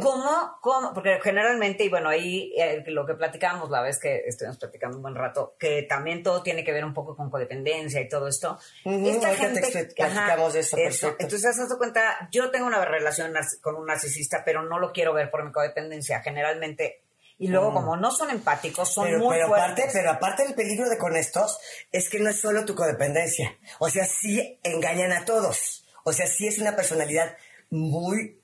[0.01, 0.95] ¿Cómo, cómo?
[0.95, 5.03] Porque generalmente, y bueno, ahí eh, lo que platicamos la vez que estuvimos platicando un
[5.03, 8.57] buen rato, que también todo tiene que ver un poco con codependencia y todo esto.
[8.83, 10.75] Ujú, ahorita te expli- platicamos de eso.
[11.19, 15.13] Entonces, haz de cuenta, yo tengo una relación con un narcisista, pero no lo quiero
[15.13, 17.03] ver por mi codependencia, generalmente.
[17.39, 19.07] Y luego, como no son empáticos, son Mm.
[19.11, 19.71] pero, muy pero fuertes.
[19.71, 21.57] aparte, pero aparte el peligro de con estos
[21.91, 23.57] es que no es solo tu codependencia.
[23.79, 25.85] O sea, sí engañan a todos.
[26.03, 27.35] O sea, sí es una personalidad
[27.69, 28.41] muy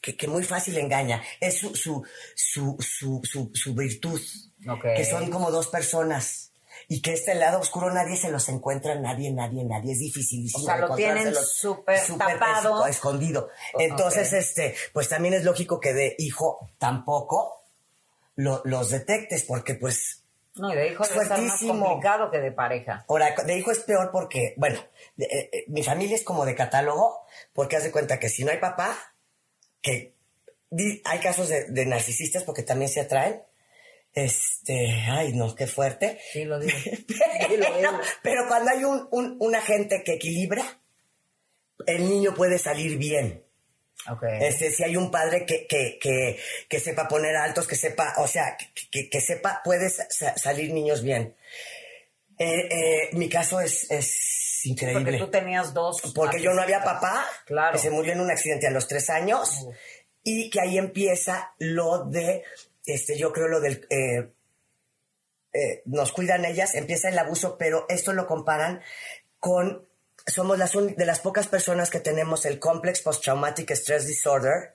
[0.00, 1.22] que, que muy fácil engaña.
[1.40, 4.20] Es su su su su, su, virtud.
[4.68, 4.82] Ok.
[4.96, 6.50] Que son como dos personas.
[6.88, 9.92] Y que este lado oscuro nadie se los encuentra, nadie, nadie, nadie.
[9.92, 10.64] Es dificilísimo.
[10.64, 12.80] O sea, lo tienen súper tapado.
[12.84, 13.48] esco- escondido.
[13.78, 14.38] Entonces, ok.
[14.40, 17.61] este, pues también es lógico que de hijo tampoco
[18.36, 22.52] lo- los detectes, porque pues No, y de hijo debe estar más complicado que de
[22.52, 23.04] pareja.
[23.08, 24.78] Ahora, de hijo es peor porque, bueno,
[25.16, 27.20] de- eh, eh, mi familia es como de catálogo,
[27.52, 28.96] porque haz de cuenta que si no hay papá,
[29.80, 30.14] que
[31.04, 33.42] hay casos de, de narcisistas porque también se atraen.
[34.14, 36.18] Este, ay, no, qué fuerte.
[36.32, 36.76] Sí, lo digo.
[37.48, 40.62] pero, pero cuando hay un, un, un agente que equilibra,
[41.86, 43.42] el niño puede salir bien.
[44.10, 44.22] Ok.
[44.40, 46.38] Este, si hay un padre que, que, que,
[46.68, 48.56] que sepa poner altos, que sepa, o sea,
[48.90, 51.36] que, sepa, puede sa- salir niños bien.
[52.38, 55.02] Eh, eh, mi caso es, es increíble.
[55.04, 56.00] Porque tú tenías dos.
[56.14, 57.72] Porque yo no había papá, Claro.
[57.74, 59.66] que se murió en un accidente a los tres años,
[60.24, 62.42] y que ahí empieza lo de,
[62.86, 68.26] este, yo creo lo del, eh, nos cuidan ellas, empieza el abuso, pero esto lo
[68.26, 68.80] comparan
[69.38, 69.86] con,
[70.26, 74.74] somos las un- de las pocas personas que tenemos el Complex Post-Traumatic Stress Disorder,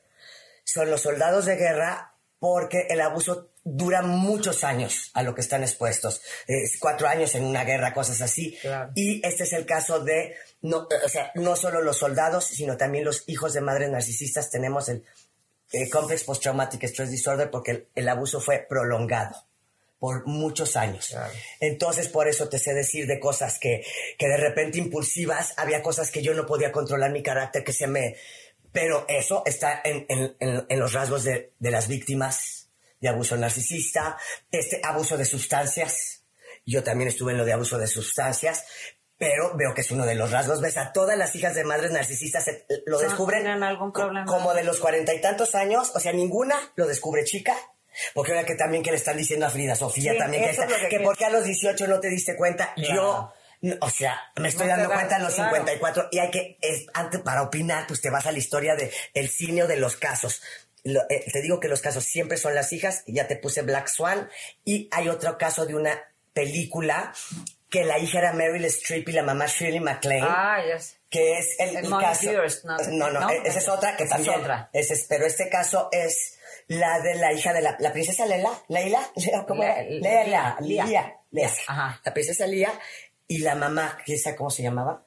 [0.64, 5.64] son los soldados de guerra porque el abuso dura muchos años a lo que están
[5.64, 6.22] expuestos.
[6.48, 8.58] Es cuatro años en una guerra, cosas así.
[8.62, 8.92] Claro.
[8.96, 13.04] Y este es el caso de, no, o sea, no solo los soldados, sino también
[13.06, 15.04] los hijos de madres narcisistas tenemos el
[15.74, 19.47] eh, Complex Post-Traumatic Stress Disorder porque el, el abuso fue prolongado
[20.00, 21.08] por muchos años.
[21.10, 21.34] Claro.
[21.60, 23.84] Entonces, por eso te sé decir de cosas que,
[24.18, 27.88] que de repente impulsivas, había cosas que yo no podía controlar mi carácter, que se
[27.88, 28.16] me...
[28.72, 33.36] Pero eso está en, en- en- en los rasgos de, de las víctimas de abuso
[33.38, 34.18] narcisista,
[34.52, 36.24] este abuso de sustancias.
[36.66, 38.66] Yo también estuve en lo de abuso de sustancias,
[39.18, 40.62] pero veo que es uno de los rasgos.
[40.62, 44.26] Ves a todas las hijas de madres narcisistas, eh, lo Son- descubren tienen algún problema.
[44.28, 47.56] como de los cuarenta y tantos años, o sea, ninguna lo descubre chica.
[48.14, 50.58] Porque ahora que también que le están diciendo a Frida Sofía Sí, también que, es
[50.60, 51.04] está- lo que que quiero.
[51.06, 52.74] por qué a los 18 no te diste cuenta.
[52.76, 53.34] Claro.
[53.62, 55.50] Yo, o sea, me estoy No dando cuenta a los claro.
[55.56, 58.92] 54 y hay que, es, antes para opinar, pues te vas a la historia de
[59.14, 60.42] el cine o de los casos.
[60.84, 63.88] Lo- eh, te digo que los casos siempre son las hijas, ya te puse Black
[63.88, 64.30] Swan
[64.64, 66.00] y hay otro caso de una
[66.34, 67.14] película
[67.70, 70.96] que la hija era Meryl Streep y la mamá Shirley MacLaine Ah, ya sé.
[71.10, 72.32] que es el, El el Money caso.
[72.64, 74.40] No no, no, No, eh, esa es otra que esa es también.
[74.40, 74.70] otra.
[74.72, 76.37] ese es- pero este caso es
[76.68, 79.00] la de la hija de la, la princesa Lela, Leila,
[79.48, 79.82] ¿cómo era?
[79.84, 80.86] Le- Lela, Lía.
[80.86, 81.50] Lía, Lía.
[81.68, 82.02] Ajá.
[82.04, 82.72] La princesa Lía
[83.28, 85.06] y la mamá, ¿quién sabe cómo se llamaba?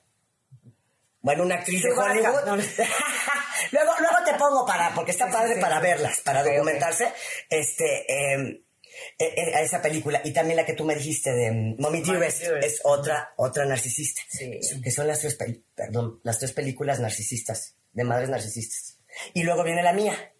[1.23, 1.91] Bueno, una actriz de.
[1.91, 2.45] Hollywood.
[2.47, 2.63] No, no.
[3.73, 5.61] luego, luego te pongo para, porque está Sí, sí, padre sí.
[5.61, 6.53] para verlas, para Ok, ok.
[6.55, 7.13] documentarse.
[7.51, 8.65] Este, eh,
[9.55, 10.21] a esa película.
[10.25, 14.23] Y también la que tú me dijiste de mm, Mommy Dearest es otra, otra narcisista.
[14.31, 14.81] Sí.
[14.83, 15.37] Que son las tres,
[15.75, 18.99] perdón, las tres películas narcisistas, de madres narcisistas.
[19.35, 20.33] Y luego viene la mía.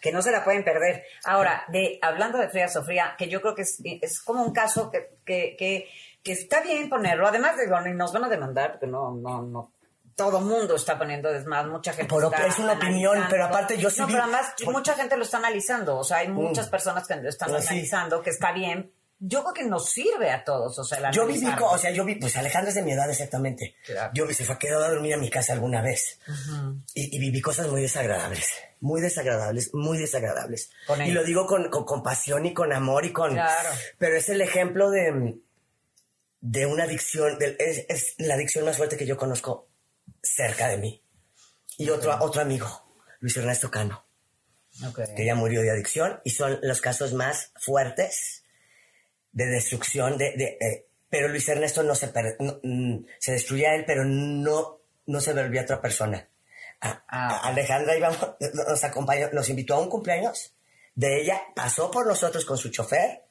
[0.00, 1.04] Que no se la pueden perder.
[1.24, 4.90] Ahora, de hablando de Frida Sofía, que yo creo que es, es como un caso
[4.90, 5.88] que, que, que,
[6.22, 7.26] que está bien ponerlo.
[7.26, 9.72] Además, digo, ni nos van a demandar, porque no, no, no.
[10.16, 13.90] Todo mundo está poniendo desmadre, mucha gente Por está es una opinión, pero aparte yo
[13.90, 15.96] sí No, vi- pero además por- mucha gente lo está analizando.
[15.98, 16.70] O sea, hay muchas Mm.
[16.70, 17.56] personas que lo están sí.
[17.56, 18.92] analizando, que está bien.
[19.26, 22.04] Yo creo que nos sirve a todos, o sea, el Yo viví, o sea, yo
[22.04, 23.74] vi, pues Alejandra es de mi edad exactamente.
[23.86, 24.10] Claro.
[24.14, 26.18] Yo se fue quedó a dormir a mi casa alguna vez.
[26.94, 28.48] y, y viví cosas muy desagradables,
[28.80, 30.70] muy desagradables, muy desagradables.
[30.86, 33.32] Con y lo digo con, con compasión y con amor y con...
[33.32, 33.70] Claro.
[33.98, 35.36] Pero es el ejemplo de,
[36.40, 39.68] de una adicción, del- es, es la adicción más fuerte que yo conozco
[40.22, 41.02] cerca de mí.
[41.78, 42.68] Y otro, otro amigo,
[43.20, 44.04] Luis Ernesto Cano.
[44.86, 45.00] Ok.
[45.16, 48.43] que ya murió de adicción y son los casos más fuertes
[49.34, 53.74] de destrucción de, de, eh, pero Luis Ernesto no se per- no, mm, se destruía
[53.74, 56.26] él pero no no se volvía otra persona
[56.80, 57.28] A- Ah.
[57.28, 58.18] a- Alejandra íbamos,
[58.54, 60.54] nos acompañó nos invitó a un cumpleaños
[60.94, 63.24] de ella pasó por nosotros con su chofer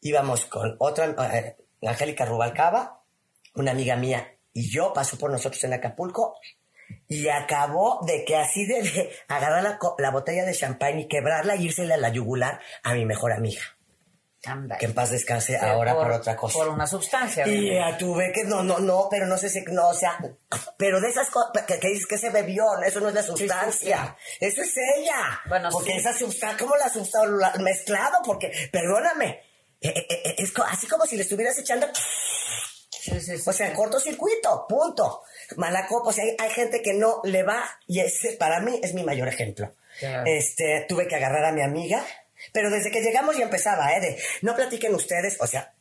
[0.00, 3.02] íbamos con otra eh, Angélica Rubalcaba
[3.54, 6.36] una amiga mía y yo pasó por nosotros en Acapulco
[7.08, 11.56] y acabó de que así de, de agarrar la, la botella de champán y quebrarla
[11.56, 13.62] y írsela a la yugular a mi mejor amiga.
[14.78, 16.58] Que en paz descanse ahora por, otra cosa.
[16.58, 17.46] Por una sustancia.
[17.46, 17.92] y obviamente.
[17.92, 20.18] ya tuve que, no, no, no, pero no sé si, no, o sea,
[20.76, 24.16] pero de esas cosas que, que dices que se bebió, eso no es la sustancia,
[24.40, 25.40] eso es ella.
[25.48, 25.98] Bueno, porque sí.
[25.98, 27.52] esa sustancia, ¿cómo la sustancia?
[27.60, 29.40] Mezclado, porque, perdóname,
[29.80, 31.86] eh, eh, eh, es así como si le estuvieras echando
[33.04, 33.42] Sí, sí, sí.
[33.46, 35.22] o sea, cortocircuito, punto.
[35.56, 38.80] Mala copa, o sea, hay, hay gente que no le va y ese para mí
[38.82, 39.74] es mi mayor ejemplo.
[39.98, 40.24] Claro.
[40.26, 42.02] Este, tuve que agarrar a mi amiga,
[42.52, 44.00] pero desde que llegamos ya empezaba, ¿eh?
[44.00, 45.72] De, no platiquen ustedes, o sea,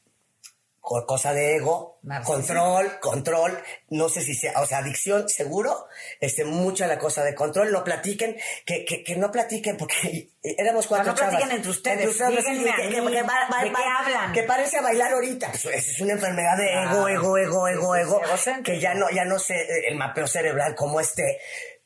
[0.80, 2.36] co- cosa de ego, Narcisismo.
[2.36, 5.88] control, control, no sé si sea, o sea, adicción, seguro,
[6.20, 10.88] este, mucha la cosa de control, no platiquen, que, que, que no platiquen, porque éramos
[10.88, 11.56] cuatro no platiquen chavas.
[11.56, 14.34] entre ustedes, díganme que- a que- mí, que va- va- ¿de qué hablan?
[14.34, 17.08] Que parece a bailar ahorita, pues, es una enfermedad de ego, Claro.
[17.08, 18.22] ego, ego, ego, ego,
[18.66, 21.40] que ya no, ya no sé eh, el mapeo cerebral como este,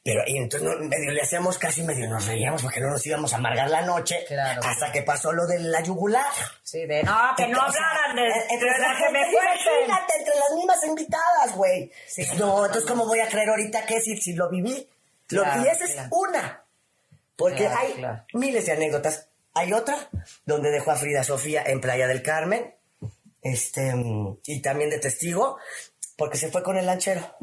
[0.07, 3.33] pero y entonces no, medio le hacíamos casi medio nos reíamos porque no nos íbamos
[3.33, 4.61] a amargar la noche Claro.
[4.63, 6.31] hasta que pasó lo de la yugular.
[6.63, 10.33] Sí, de no, que no hablaran de, en- entre de la que me imagínate, entre
[10.35, 11.91] las mismas invitadas, güey.
[12.07, 12.23] Sí.
[12.37, 14.89] no, entonces ¿cómo voy a creer ahorita que si, si lo viví?
[15.29, 16.09] Lo Claro, vi, esa es claro.
[16.11, 16.63] una.
[17.35, 18.23] Porque Claro, hay claro.
[18.33, 19.27] miles de anécdotas.
[19.55, 19.97] Hay otra
[20.45, 22.73] donde dejó a Frida Sofía en Playa del Carmen,
[23.41, 23.93] este,
[24.45, 25.57] y también de testigo,
[26.15, 27.35] porque se fue con el lanchero.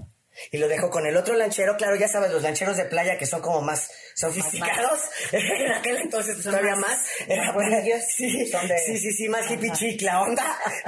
[0.51, 3.27] Y lo dejo con el otro lanchero, claro, ya sabes, los lancheros de playa que
[3.27, 5.01] son como más sofisticados,
[5.33, 7.53] en aquel entonces todavía más, era,
[8.01, 10.59] sí, sí, sí, sí, más hippie chic la onda,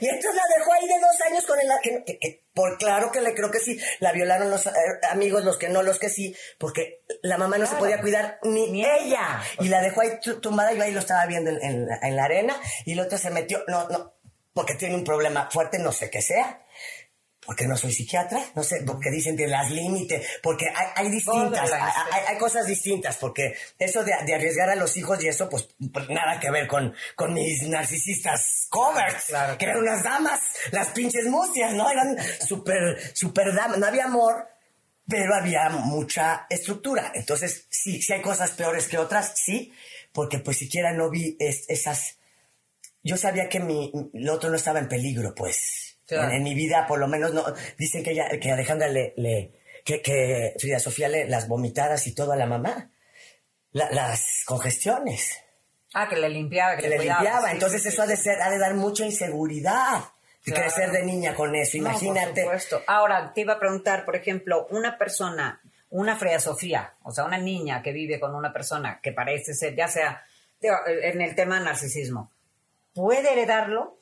[0.00, 3.20] y entonces la dejó ahí de dos años con el, que, que, por claro que
[3.20, 4.70] le creo que sí, la violaron los eh,
[5.10, 8.84] amigos, los que no, los que sí, porque la mamá no se podía cuidar ni,
[8.84, 12.24] ella, y la dejó ahí tumbada, yo ahí lo estaba viendo en, en, en la
[12.24, 14.14] arena, y el otro se metió, no, no,
[14.54, 16.63] porque tiene un problema fuerte, no sé qué sea,
[17.46, 21.70] porque no soy psiquiatra, no sé, porque dicen de las límites, porque hay, hay distintas,
[21.72, 26.40] hay, cosas distintas, porque eso de, arriesgar a los hijos y eso, pues, pues, nada
[26.40, 30.40] que ver con, con mis narcisistas covers, que eran unas damas,
[30.72, 31.90] las pinches mustias, ¿no?
[31.90, 34.48] Eran súper, súper damas, no había amor,
[35.06, 37.12] pero había mucha estructura.
[37.14, 39.72] Entonces, sí, sí hay cosas peores que otras, sí,
[40.12, 42.18] porque pues siquiera no vi esas...
[43.02, 46.98] Yo sabía que mi, el otro no estaba en peligro, pues en, mi vida, por
[46.98, 47.44] lo menos, no
[47.78, 49.52] dicen que, ella, que Alejandra le, le
[49.84, 52.90] que, que Frida Sofía le las vomitadas y todo a la mamá.
[53.72, 55.40] las congestiones.
[55.94, 57.52] Ah, que le limpiaba, que, le, limpiaba.
[57.52, 60.04] Entonces eso ha de ser, ha de dar mucha inseguridad.
[60.46, 62.42] Y crecer de niña con eso, imagínate.
[62.42, 62.82] por supuesto.
[62.86, 67.38] Ahora, te iba a preguntar, por ejemplo, una persona, una Frida Sofía, o sea, una
[67.38, 70.22] niña que vive con una persona que parece ser, ya sea
[70.60, 72.30] en el tema narcisismo,
[72.92, 73.98] ¿puede heredarlo?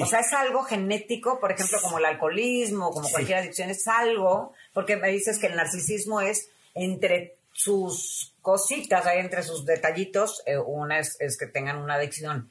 [0.00, 4.54] O sea, es algo genético, por ejemplo, como el alcoholismo, como cualquier adicción, es algo,
[4.72, 10.56] porque me dices que el narcisismo es entre sus cositas, hay entre sus detallitos, eh,
[10.58, 12.50] una es, es que tengan una adicción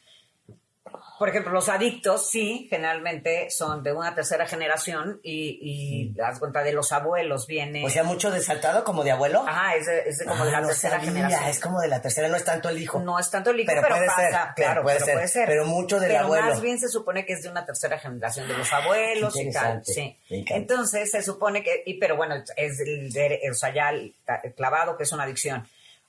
[1.17, 6.61] por ejemplo, los adictos, sí, generalmente son de una tercera generación y, y las cuenta
[6.61, 7.85] de los abuelos viene.
[7.85, 9.45] O sea, mucho de saltado como de abuelo.
[9.47, 11.43] Ajá, es, de, como de la ah, tercera generación.
[11.45, 12.99] Es como de la tercera, no es tanto el hijo.
[12.99, 15.47] No es tanto el hijo, pero, puede ser, claro, puede, pero ser, puede ser.
[15.47, 16.47] Pero mucho del pero abuelo.
[16.47, 19.83] Más bien se supone que es de una tercera generación, de los abuelos y tal.
[19.85, 20.17] Sí.
[20.29, 23.09] Entonces se supone que, y, pero bueno, es el,
[23.49, 24.13] o sea, ya el
[24.55, 25.65] clavado que es una adicción.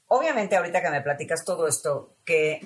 [0.09, 2.61] Obviamente, ahorita que me platicas todo esto, que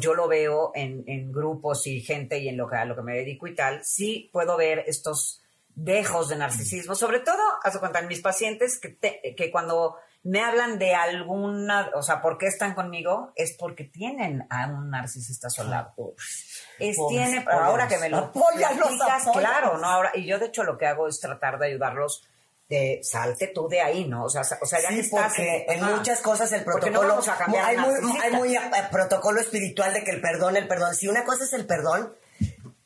[0.00, 3.16] yo lo veo en, grupos y gente y en lo que, a lo que me
[3.16, 5.42] dedico y tal, sí puedo ver estos
[5.74, 8.96] dejos de narcisismo, sobre todo, su cuenta, en mis pacientes que,
[9.36, 13.32] que cuando me hablan de alguna, o sea, ¿por qué están conmigo?
[13.36, 16.14] Es porque tienen a un narcisista solado.
[16.78, 19.86] Es, tiene, ahora que me lo platicas, claro, ¿no?
[19.86, 22.26] Ahora, y yo de hecho lo que hago es tratar de ayudarlos
[22.68, 24.24] de salte tú de ahí, ¿no?
[24.24, 27.20] O sea, o sea ya sí, porque en, muchas cosas el protocolo
[27.62, 28.56] hay, muy, hay muy
[28.90, 30.94] protocolo espiritual de que el perdón, el perdón.
[30.94, 32.14] Si una cosa es el perdón,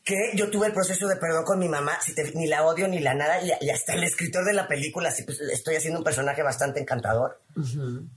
[0.05, 2.99] que yo tuve el proceso de perdón con mi mamá, si ni la odio ni
[2.99, 6.43] la nada, y, hasta el escritor de la película, sí, pues, estoy haciendo un personaje
[6.43, 7.41] bastante encantador,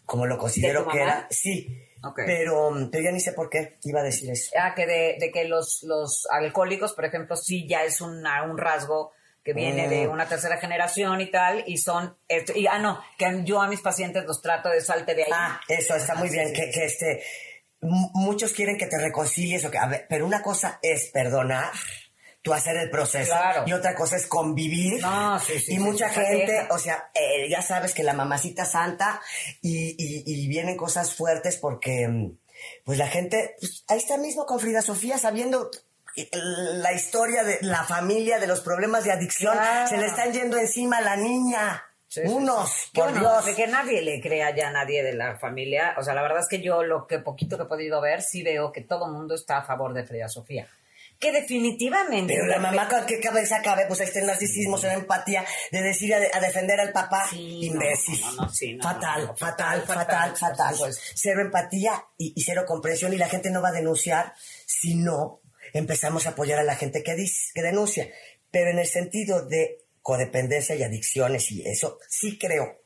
[0.05, 1.27] como lo considero que era.
[1.29, 1.87] Sí.
[2.15, 4.51] Pero, pero ya ni sé por qué iba a decir eso.
[4.59, 8.23] Ah, que de, de que los, los alcohólicos, por ejemplo, sí ya es un
[8.57, 9.11] rasgo
[9.43, 10.11] que viene de mm.
[10.11, 12.15] una tercera generación y tal, y son,
[12.55, 15.31] y, ah, no, que yo a mis pacientes los trato de salte de ahí.
[15.33, 17.23] Ah, eso está muy bien, que, que este,
[17.81, 21.71] muchos quieren que te reconcilies, o que, a ver, pero una cosa es perdonar,
[22.43, 23.33] tú hacer el proceso,
[23.65, 27.63] y otra cosa es convivir, no, sí, sí, y mucha gente, o sea, eh, ya
[27.63, 29.21] sabes que la mamacita santa,
[29.61, 32.31] y, y, vienen cosas fuertes porque,
[32.83, 35.71] pues la gente, pues, ahí está mismo con Frida Sofía, sabiendo
[36.33, 40.97] la historia de la familia, de los problemas de adicción, se le están yendo encima
[40.97, 41.83] a la niña.
[42.25, 43.45] Unos, por Dios.
[43.45, 45.95] De que nadie le crea ya a nadie de la familia.
[45.97, 48.43] O sea, la verdad es que yo lo que poquito que he podido ver, sí
[48.43, 50.67] veo que todo el mundo está a favor de Frida Sofía.
[51.17, 52.33] Que definitivamente.
[52.33, 53.85] Pero la mamá, ¿qué cabeza cabe?
[53.87, 57.29] Pues ahí está el narcisismo, la empatía, de decir a, defender al papá.
[57.31, 58.19] Imbécil.
[58.81, 60.75] fatal, fatal, fatal, fatal,
[61.15, 64.33] Cero empatía y, y cero comprensión, y la gente no va a denunciar
[64.65, 65.40] si no
[65.73, 68.09] empezamos a apoyar a la gente que, dice, que denuncia.
[68.49, 72.81] Pero en el sentido de codependencia y adicciones y eso, sí creo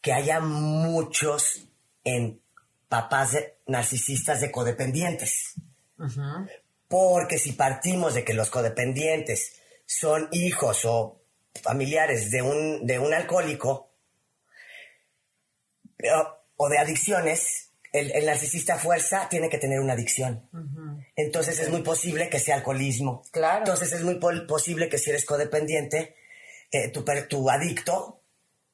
[0.00, 1.68] que haya muchos
[2.04, 2.42] en
[2.88, 5.54] papás narcisistas de codependientes.
[6.88, 11.22] Porque si partimos de que los codependientes son hijos o
[11.62, 13.94] familiares de un, de un alcohólico
[16.56, 20.48] o de adicciones, el, narcisista fuerza tiene que tener una adicción.
[21.14, 23.22] Entonces es muy posible que sea alcoholismo.
[23.30, 23.58] Claro.
[23.58, 26.16] Entonces es muy posible que si eres codependiente,
[26.70, 28.22] eh, tu, tu, adicto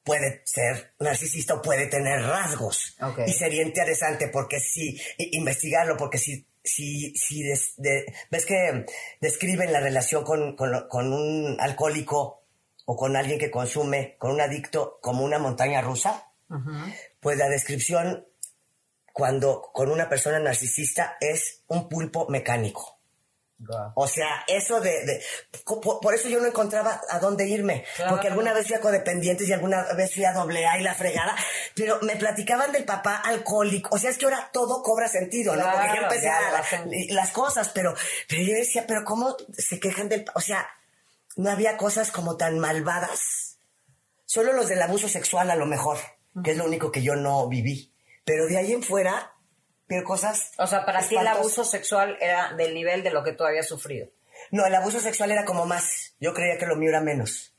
[0.03, 2.97] puede ser narcisista o puede tener rasgos.
[3.27, 8.85] Y sería interesante porque si, investigarlo, porque si, si, si ves que
[9.19, 12.45] describen la relación con, con, un alcohólico
[12.85, 16.31] o con alguien que consume, con un adicto, como una montaña rusa,
[17.19, 18.28] pues la descripción
[19.19, 22.95] cuando con una persona narcisista es un pulpo mecánico.
[23.95, 25.05] O sea, eso de...
[25.05, 25.21] de-
[25.65, 27.83] por, por eso yo no encontraba a dónde irme.
[27.97, 28.11] Claro.
[28.11, 30.93] Porque alguna vez fui a codependientes y alguna vez fui a doble A y la
[30.95, 31.35] fregada.
[31.75, 33.89] Pero me platicaban del papá alcohólico.
[33.93, 35.63] O sea, es que ahora todo cobra sentido, ¿no?
[35.65, 37.93] Porque Claro, empecé ya a- y las cosas, pero,
[38.29, 40.23] pero yo decía, pero ¿cómo se quejan del...
[40.35, 40.65] O sea,
[41.35, 43.57] no había cosas como tan malvadas.
[44.25, 45.97] Solo los del abuso sexual a lo mejor,
[46.45, 47.91] que es lo único que yo no viví.
[48.29, 49.33] Pero de ahí en fuera,
[49.87, 50.51] pero cosas...
[50.59, 53.67] O sea, para ti el abuso sexual era del nivel de lo que tú habías
[53.67, 54.07] sufrido.
[54.51, 56.13] No, el abuso sexual era como más.
[56.19, 57.55] Yo creía que lo mío era menos.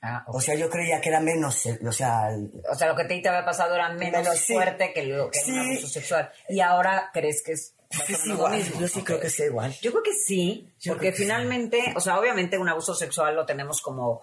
[0.00, 1.66] Ah, O sea, yo creía que era menos.
[1.86, 2.30] O sea,
[2.70, 4.54] O sea, lo que a ti te había pasado era menos, Menos, sí.
[4.54, 5.50] fuerte que lo que Sí.
[5.50, 6.32] un abuso sexual.
[6.48, 7.74] Y ahora crees que es
[8.04, 8.52] es menos lo igual.
[8.58, 8.80] mismo.
[8.80, 9.74] Yo sí creo que sea igual.
[9.82, 11.22] Yo creo que sí, Yo porque sí.
[11.24, 14.22] finalmente, o sea, obviamente un abuso sexual lo tenemos como,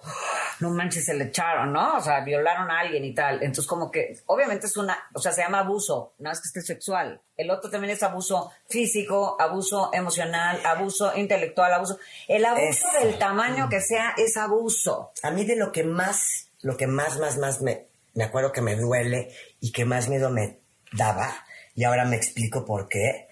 [0.59, 1.97] no manches, se le echaron, ¿no?
[1.97, 3.35] O sea, violaron a alguien y tal.
[3.43, 6.61] Entonces, como que, obviamente es una, o sea, se llama abuso, no es que esté
[6.61, 7.21] sexual.
[7.35, 11.97] El otro también es abuso físico, abuso emocional, abuso intelectual, abuso.
[12.27, 12.63] El abuso
[12.97, 15.11] Es- del tamaño que sea es abuso.
[15.23, 18.61] A mí de lo que más, lo que más, más, más me, me acuerdo que
[18.61, 20.59] me duele y que más miedo me
[20.91, 21.33] daba,
[21.75, 23.27] y ahora me explico por qué,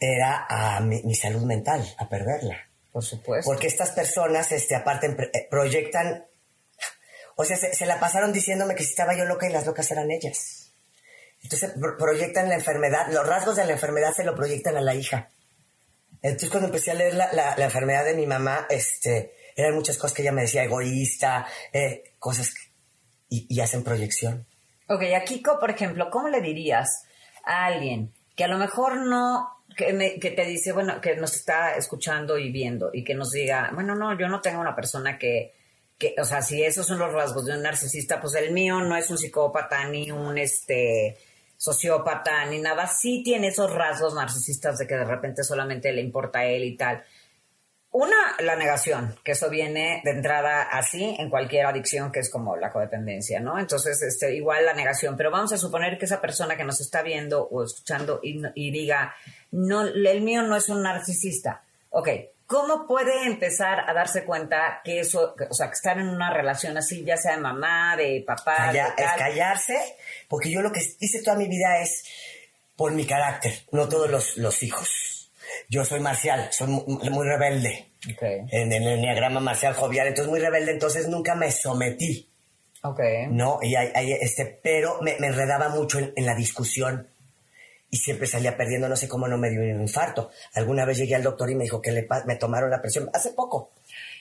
[0.00, 2.56] era a mi, mi salud mental, a perderla.
[2.92, 3.50] Por supuesto.
[3.50, 6.24] Porque estas personas, este, aparte, eh, proyectan,
[7.36, 9.90] o sea, se, se la pasaron diciéndome que si estaba yo loca y las locas
[9.90, 10.72] eran ellas.
[11.42, 14.94] Entonces pro- proyectan la enfermedad, los rasgos de la enfermedad se lo proyectan a la
[14.94, 15.28] hija.
[16.22, 19.96] Entonces cuando empecé a leer la, la- la enfermedad de mi mamá, este, eran muchas
[19.98, 22.68] cosas que ella me decía, egoísta, eh, cosas que-
[23.28, 24.46] y, y hacen proyección.
[24.88, 27.02] Ok, a Kiko, por ejemplo, ¿cómo le dirías
[27.44, 31.76] a alguien que a lo mejor no, que, que te dice, bueno, que nos está
[31.76, 35.54] escuchando y viendo y que nos diga, bueno, no, yo no tengo una persona que,
[35.96, 38.96] que, o sea, si esos son los rasgos de un narcisista, pues el mío no
[38.96, 41.16] es un psicópata ni un, este,
[41.56, 46.40] sociópata ni nada, sí tiene esos rasgos narcisistas de que de repente solamente le importa
[46.40, 47.04] a él y tal.
[48.00, 52.56] Una, la negación, que eso viene de entrada así en cualquier adicción que es como
[52.56, 53.58] la codependencia, ¿no?
[53.58, 57.02] Entonces, este, igual la negación, pero vamos a suponer que esa persona que nos está
[57.02, 59.14] viendo o escuchando y, y diga,
[59.50, 61.62] no, el mío no es un narcisista.
[61.90, 62.08] Ok,
[62.46, 66.76] ¿cómo puede empezar a darse cuenta que eso, o sea, que estar en una relación
[66.78, 69.18] así, ya sea de mamá, de papá, Calla- de tal?
[69.18, 69.74] callarse,
[70.28, 72.04] porque yo lo que hice toda mi vida es
[72.76, 75.30] por mi carácter, no todos los, los hijos.
[75.70, 77.87] Yo soy marcial, soy mu- muy, rebelde.
[78.06, 82.28] Ok, En el enneagrama marcial jovial, entonces muy rebelde, entonces nunca me sometí,
[82.82, 83.00] ok.
[83.30, 83.58] ¿no?
[83.60, 87.08] Y hay, hay, este, pero me, me enredaba mucho en, en la discusión
[87.90, 90.30] y siempre salía perdiendo, no sé cómo no me dio un infarto.
[90.54, 93.30] Alguna vez llegué al doctor y me dijo que le, me tomaron la presión, hace
[93.30, 93.70] poco.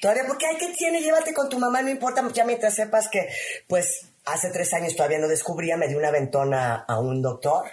[0.01, 3.27] Todavía, porque hay que tiene, llévate con tu mamá, no importa, ya mientras sepas que,
[3.67, 7.65] pues, hace tres años todavía no descubría, me dio una ventona a un doctor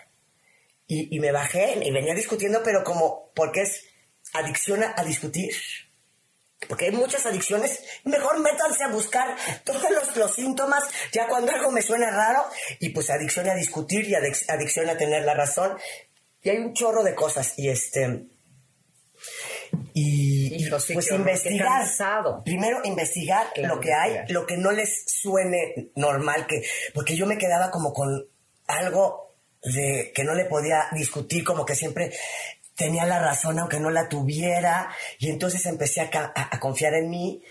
[0.86, 3.84] y, y me bajé y venía discutiendo, pero como, porque es
[4.32, 5.54] adicción a, a discutir.
[6.68, 11.70] Porque hay muchas adicciones, mejor métanse a buscar todos los, los síntomas, ya cuando algo
[11.70, 12.44] me suena raro,
[12.80, 15.76] y pues adicción a discutir y adic- adicción a tener la razón.
[16.42, 18.26] Y hay un chorro de cosas, y este...
[19.94, 21.82] Y, pues qué investigar.
[22.44, 26.62] Primero investigar Claro, lo que hay, lo que no les suene normal, que
[26.92, 28.26] porque yo me quedaba como con
[28.66, 32.12] algo de que no le podía discutir, como que siempre
[32.74, 37.42] tenía la razón aunque no la tuviera, y entonces empecé a, confiar en mí.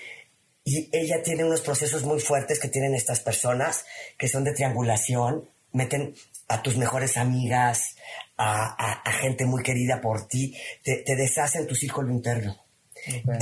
[0.65, 3.85] Y ella tiene unos procesos muy fuertes que tienen estas personas,
[4.17, 6.15] que son de triangulación, meten
[6.47, 7.95] a tus mejores amigas,
[8.37, 12.62] a, gente muy querida por ti, te, te deshacen tu círculo interno.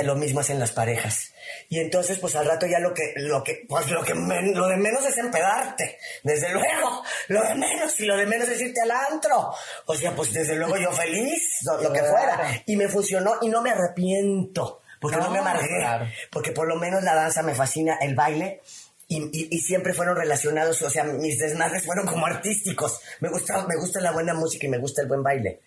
[0.03, 1.33] Lo mismo hacen las parejas.
[1.69, 4.67] Y entonces, pues al rato ya lo que, lo que, pues lo que men- lo
[4.67, 5.97] de menos es empedarte.
[6.23, 7.03] Desde luego.
[7.27, 9.53] Lo de menos, y lo de menos es irte al antro.
[9.85, 12.61] O sea, pues desde luego yo feliz, lo, lo que fuera.
[12.65, 14.81] Y me funcionó y no me arrepiento.
[14.99, 15.67] Porque no, No, me amargué.
[15.79, 16.07] claro.
[16.31, 18.61] Porque por lo menos la danza me fascina, el baile.
[19.07, 23.01] Y, y- y siempre fueron relacionados, o sea, mis desmadres fueron como artísticos.
[23.19, 25.59] Me gusta, me gusta la buena música y me gusta el buen baile.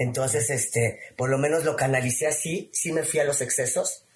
[0.00, 4.06] Entonces, este, por lo menos lo canalicé así, sí me fui a los excesos,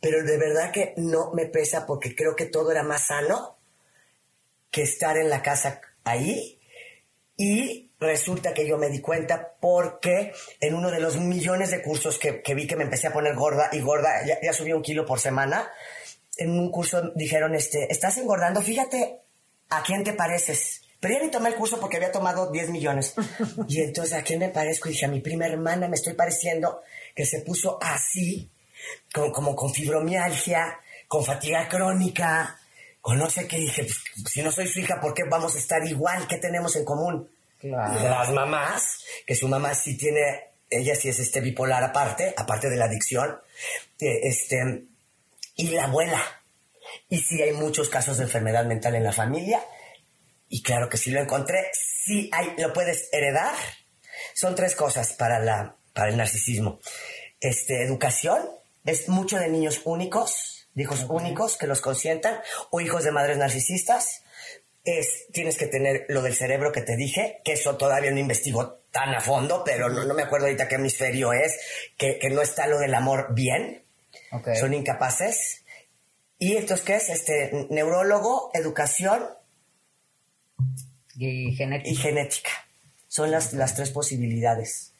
[0.00, 3.56] pero de verdad que no me pesa porque creo que todo era más sano
[4.70, 6.60] que estar en la casa ahí.
[7.36, 12.20] Y resulta que yo me di cuenta porque en uno de los millones de cursos
[12.20, 15.04] que, que vi que me empecé a poner gorda y gorda, ya, subí un kilo
[15.04, 15.72] por semana,
[16.36, 19.18] en un curso dijeron, este, estás engordando, fíjate
[19.70, 20.81] a quién te pareces.
[21.02, 23.14] Pero ya ni tomé el curso porque había tomado 10 millones.
[23.66, 24.88] Y entonces, ¿a quién me parezco?
[24.88, 26.80] Y dije, a mi prima hermana me estoy pareciendo
[27.12, 28.48] que se puso así,
[29.12, 30.78] como, como con fibromialgia,
[31.08, 32.56] con fatiga crónica,
[33.00, 33.56] con no sé qué.
[33.56, 36.28] Dije, pues, si no soy su hija, ¿por qué vamos a estar igual?
[36.28, 37.28] ¿Qué tenemos en común?
[37.58, 38.08] Claro.
[38.08, 38.82] Las mamás,
[39.26, 43.38] que su mamá sí tiene ella sí es este bipolar aparte, aparte de la adicción,
[43.98, 44.84] este,
[45.56, 46.22] y la abuela.
[47.08, 49.60] Y sí hay muchos casos de enfermedad mental en la familia,
[50.52, 53.54] y claro que sí lo encontré, sí hay, lo puedes heredar.
[54.34, 56.78] Son tres cosas para, la, para el narcisismo.
[57.40, 58.42] Este, educación,
[58.84, 62.38] es mucho de niños únicos, de hijos únicos que los consientan,
[62.68, 64.24] o hijos de madres narcisistas.
[64.84, 68.82] Es, tienes que tener lo del cerebro que te dije, que eso todavía no investigo
[68.90, 71.58] tan a fondo, pero no, no me acuerdo ahorita qué hemisferio es,
[71.96, 73.84] que, que no está lo del amor bien.
[74.32, 74.50] Ok.
[74.60, 75.64] Son incapaces.
[76.38, 77.08] Y entonces, ¿qué es?
[77.08, 79.26] Este, neurólogo, educación
[81.16, 82.00] Y y genética.
[82.00, 82.50] genética.
[83.08, 84.92] Son las, las tres posibilidades.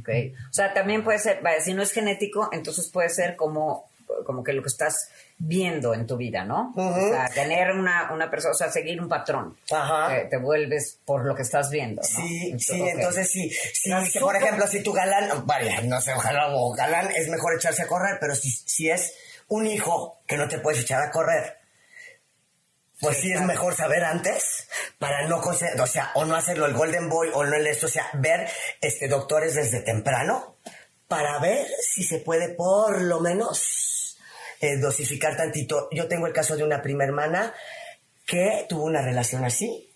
[0.00, 0.08] Ok.
[0.50, 3.88] O sea, también puede ser, vaya, si no es genético, entonces puede ser como,
[4.24, 6.72] como que lo que estás viendo en tu vida, ¿no?
[6.74, 9.56] O sea, tener una, una persona, o sea, seguir un patrón.
[9.70, 10.08] Ajá.
[10.14, 12.08] Que te vuelves por lo que estás viendo, ¿no?
[12.08, 14.12] Sí, Entonces, sí, entonces sí.
[14.12, 17.82] que, por ejemplo, si tu galán, vaya, no sé, ojalá o galán es mejor echarse
[17.82, 19.12] a correr, pero si, si es
[19.48, 21.58] un hijo que no te puedes echar a correr,
[23.00, 24.68] pues sí, es mejor saber antes
[24.98, 27.90] para no o sea, o no hacerlo el Golden Boy o no el esto, o
[27.90, 28.48] sea, ver
[28.80, 30.56] este doctores desde temprano
[31.08, 34.16] para ver si se puede por lo menos
[34.60, 35.88] eh, dosificar tantito.
[35.92, 37.54] Yo tengo el caso de una prima hermana
[38.26, 39.92] que tuvo una relación así.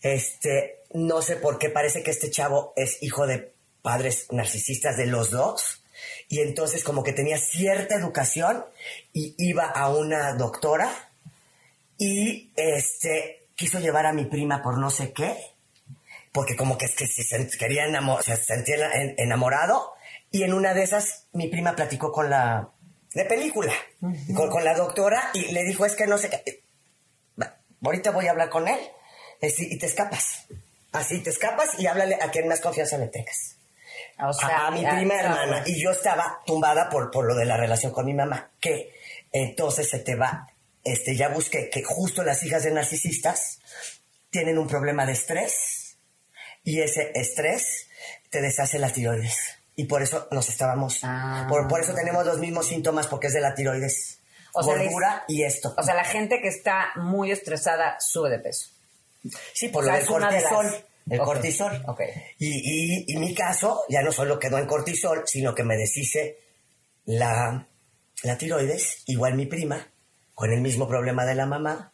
[0.00, 5.06] Este, no sé por qué parece que este chavo es hijo de padres narcisistas de
[5.06, 5.84] los dos.
[6.28, 8.64] Y entonces como que tenía cierta educación
[9.12, 11.05] y iba a una doctora
[11.98, 15.36] y este quiso llevar a mi prima por no sé qué,
[16.32, 19.92] porque como que es que se quería enamo- se sentía en- enamorado
[20.30, 22.68] y en una de esas mi prima platicó con la
[23.14, 23.72] de película,
[24.34, 26.60] con, con la doctora y le dijo es que no sé qué,
[27.40, 28.78] Va, ahorita voy a hablar con él
[29.40, 30.46] es- y te escapas,
[30.92, 33.56] así te escapas y háblale a quien más confianza le tengas.
[34.18, 35.62] O sea, a, a mi prima hermana.
[35.66, 38.50] Y yo estaba tumbada por, por lo de la relación con mi mamá.
[38.60, 38.92] Que
[39.32, 40.48] entonces se te va.
[40.86, 43.58] Este, ya busqué que justo las hijas de narcisistas
[44.30, 45.96] tienen un problema de estrés.
[46.64, 47.88] Y ese estrés
[48.30, 49.36] te deshace la tiroides.
[49.76, 51.00] Y por eso nos estábamos.
[51.02, 51.46] Ah.
[51.48, 54.20] Por, por eso tenemos los mismos síntomas, porque es de la tiroides.
[54.54, 55.74] O sea, Gordura y esto.
[55.76, 58.68] O sea, la gente que está muy estresada sube de peso.
[59.52, 60.84] Sí, por O sea, lo del de las- cortisol.
[61.08, 61.84] El cortisol.
[61.86, 62.00] ok.
[62.38, 66.38] Y, y, y mi caso ya no solo quedó en cortisol, sino que me deshice
[67.04, 67.68] la,
[68.22, 69.88] la tiroides, igual mi prima,
[70.36, 71.92] con el mismo problema de la mamá.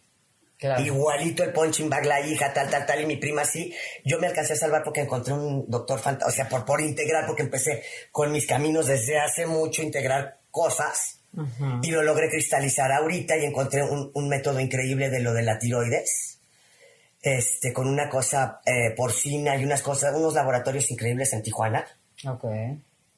[0.59, 0.82] Claro.
[0.82, 3.72] Igualito el punching bag, la hija, tal, tal, tal, y mi prima sí.
[4.05, 7.24] Yo me alcancé a salvar porque encontré un doctor fantástico, o sea, por, por integrar,
[7.24, 11.20] porque empecé con mis caminos desde hace mucho, integrar cosas,
[11.82, 15.59] y lo logré cristalizar ahorita y encontré un, un método increíble de lo de la
[15.59, 16.38] tiroides,
[17.22, 21.86] este, con una cosa eh, porcina y unas cosas, unos laboratorios increíbles en Tijuana,
[22.26, 22.45] Ok.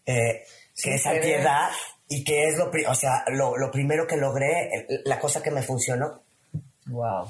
[0.07, 0.45] eh,
[0.81, 1.70] que es antiedad
[2.09, 5.62] y que es lo, o sea, lo, lo primero que logré, la cosa que me
[5.62, 6.20] funcionó.
[6.86, 7.28] Wow.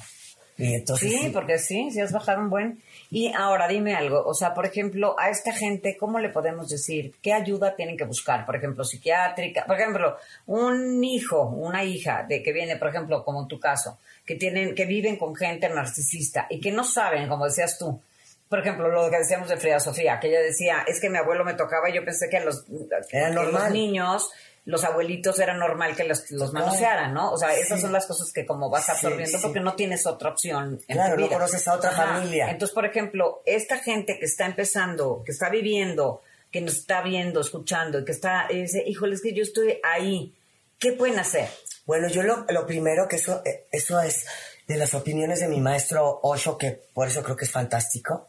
[0.56, 2.80] Y entonces, Sí, porque sí, sí has bajado un buen.
[3.10, 7.14] Y ahora dime algo, o sea, por ejemplo, a esta gente, ¿cómo le podemos decir?
[7.22, 8.46] ¿Qué ayuda tienen que buscar?
[8.46, 10.16] Por ejemplo, psiquiátrica, por ejemplo,
[10.46, 14.74] un hijo, una hija de que viene, por ejemplo, como en tu caso, que tienen,
[14.74, 18.00] que viven con gente narcisista y que no saben, como decías tú.
[18.48, 21.44] Por ejemplo, lo que decíamos de Frida Sofía, que ella decía, es que mi abuelo
[21.44, 22.64] me tocaba y yo pensé que los,
[23.10, 23.64] Era que normal.
[23.64, 24.30] los niños,
[24.66, 27.32] los abuelitos era normal que los, los manosearan, ¿no?
[27.32, 27.82] O sea, esas Sí.
[27.82, 29.42] son las cosas que como vas absorbiendo sí.
[29.42, 30.80] porque no tienes otra opción.
[30.88, 32.50] en Claro, tu no conoces a otra familia.
[32.50, 37.40] Entonces, por ejemplo, esta gente que está empezando, que está viviendo, que nos está viendo,
[37.40, 40.34] escuchando, y que está, y dice, híjole, es que yo estoy ahí,
[40.78, 41.48] ¿qué pueden hacer?
[41.84, 44.24] Bueno, yo lo, lo primero que eso, eh, eso es
[44.66, 48.28] de las opiniones de mi maestro Osho, que por eso creo que es fantástico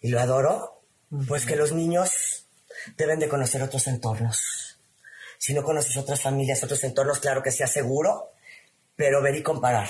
[0.00, 0.80] y lo adoro,
[1.28, 2.44] pues que los niños
[2.96, 4.65] deben de conocer otros entornos.
[5.38, 8.32] Si no conoces otras familias, otros entornos, claro que sea seguro,
[8.94, 9.88] pero ver y comparar.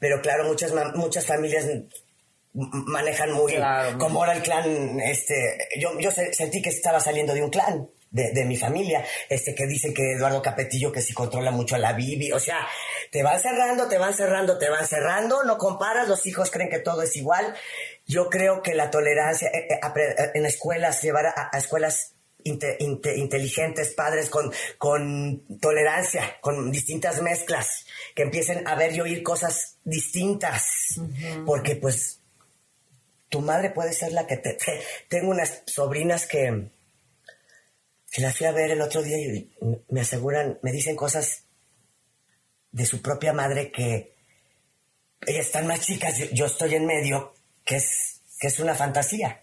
[0.00, 1.66] Pero claro, muchas, muchas familias
[2.52, 3.98] manejan muy Claro.
[3.98, 5.34] como ahora el clan este
[5.78, 9.54] yo, yo se- sentí que estaba saliendo de un clan de, de mi familia este
[9.54, 12.66] que dicen que Eduardo Capetillo que si controla mucho a la Bibi o sea
[13.12, 16.78] te van cerrando te van cerrando te van cerrando no comparas los hijos creen que
[16.80, 17.54] todo es igual
[18.06, 22.14] yo creo que la tolerancia eh, eh, eh, en escuelas llevar a, a escuelas
[22.44, 29.00] inte- inte- inteligentes, padres con, con tolerancia, con distintas mezclas, que empiecen a ver y
[29.00, 30.64] oír cosas distintas,
[31.46, 32.20] porque pues
[33.28, 34.54] tu madre puede ser la que te...
[34.54, 36.68] te- tengo unas sobrinas que,
[38.10, 39.50] que las fui a ver el otro día y
[39.90, 41.42] me aseguran, me dicen cosas
[42.72, 44.14] de su propia madre que
[45.26, 47.34] ellas están más chicas, yo, yo estoy en medio,
[47.64, 49.42] que es, que es una fantasía.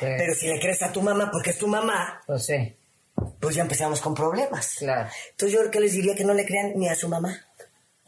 [0.00, 2.74] Pero si le crees a tu mamá, porque es tu mamá, Pues sí,
[3.40, 4.76] pues ya empezamos con problemas.
[4.78, 5.08] claro.
[5.30, 7.44] Entonces yo creo que les diría que no le crean ni a su mamá.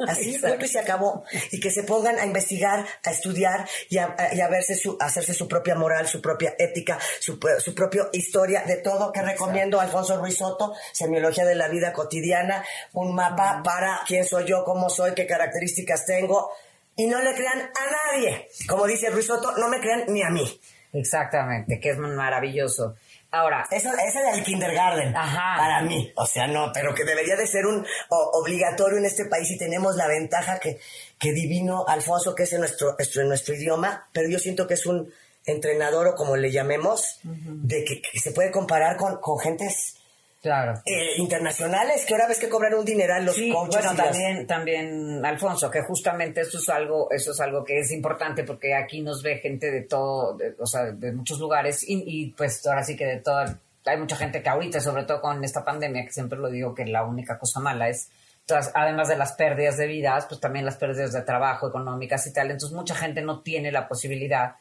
[0.09, 0.65] Así Exacto.
[0.65, 1.25] y se acabó.
[1.53, 4.97] Y que se pongan a investigar, a estudiar y a, a- y a verse su,
[4.99, 9.21] a hacerse su propia moral, su propia ética, su, su propia historia de todo que
[9.21, 12.65] recomiendo a Alfonso Ruiz Soto, Semiología de la Vida Cotidiana,
[12.95, 16.51] un mapa para quién soy yo, cómo soy, qué características tengo.
[16.97, 18.49] Y no le crean a nadie.
[18.69, 20.61] Como dice Ruiz Soto, no me crean ni a mí.
[20.93, 22.97] Exactamente, que es maravilloso.
[23.33, 25.57] Ahora, Eso, ese del kindergarten, Ajá.
[25.57, 26.13] para mí.
[26.17, 29.57] O sea, no, pero que debería de ser un o- obligatorio en este país y
[29.57, 30.81] tenemos la ventaja que,
[31.17, 34.75] que divino Alfonso, que es en nuestro, nuestro, en nuestro idioma, pero yo siento que
[34.75, 35.13] es un
[35.47, 39.95] entrenador o como le llamemos, de que, que se puede comparar con, con gentes
[40.41, 40.81] claro.
[40.87, 43.77] eh, internacionales que ahora ves que cobran un dineral los Sí, coaches.
[43.83, 47.79] bueno, y las- también, también, Alfonso, que justamente eso es algo, eso es algo que
[47.81, 51.83] es importante porque aquí nos ve gente de todo, de- o sea, de muchos lugares
[51.89, 55.21] y, y, pues ahora sí que de toda, hay mucha gente que ahorita, sobre todo
[55.21, 58.11] con esta pandemia, que siempre lo digo que la única cosa mala es,
[58.47, 62.33] todas, además de las pérdidas de vidas, pues también las pérdidas de trabajo, económicas y
[62.33, 64.57] tal, entonces mucha gente no tiene la posibilidad.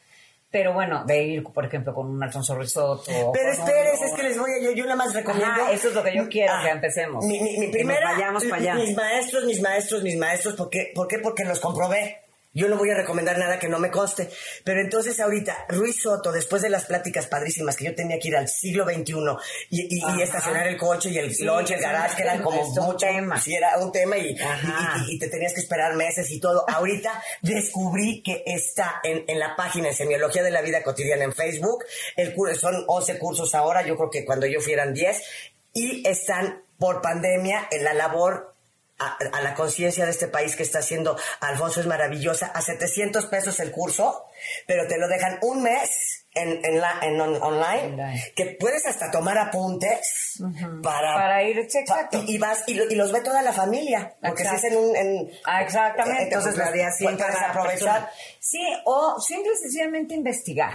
[0.52, 3.04] Pero bueno, de ir, por ejemplo, con un Alfonso Risotto.
[3.32, 5.68] Pero espérese, es que les voy a, yo, yo nada más recomiendo.
[5.70, 7.24] Eso es lo que yo quiero, Ah, que empecemos.
[7.24, 8.74] Mi, mi, mi Que primera, nos vayamos para allá.
[8.74, 10.90] mis maestros, mis maestros, mis maestros, ¿por qué?
[10.94, 11.18] ¿por qué?
[11.20, 12.22] Porque los comprobé.
[12.52, 14.28] Yo no voy a recomendar nada que no me conste.
[14.64, 18.36] Pero entonces ahorita, Ruiz Soto, después de las pláticas padrísimas que yo tenía que ir
[18.36, 19.14] al siglo XXI
[19.70, 22.68] y, y- estacionar el coche y el Sí, lunch, el garage, que eran como es
[22.76, 23.40] un mucho, tema.
[23.40, 24.36] sí, era un tema y,
[25.08, 26.64] y- te tenías que esperar meses y todo.
[26.68, 31.32] Ahorita descubrí que está en, en la página de Semiología de la Vida Cotidiana en
[31.32, 31.84] Facebook.
[32.16, 35.22] El curso, son 11 cursos ahora, yo creo que cuando yo fui eran 10.
[35.72, 38.49] Y están por pandemia en la labor
[39.00, 42.46] a, a la conciencia de este país que está haciendo Alfonso es maravillosa.
[42.54, 44.24] A 700 pesos el curso,
[44.66, 45.90] pero te lo dejan un mes
[46.34, 48.32] en, en la, en on- online, Online.
[48.36, 50.34] que puedes hasta tomar apuntes
[50.82, 52.22] para, Para ir, exacto.
[52.26, 54.94] y, y vas y, y los ve toda la familia, porque si es en un...
[54.96, 56.22] en- Ah, exactamente.
[56.24, 58.10] Entonces la día sí, puedes cada aprovechar.
[58.38, 60.72] Sí, o simple y sencillamente investigar.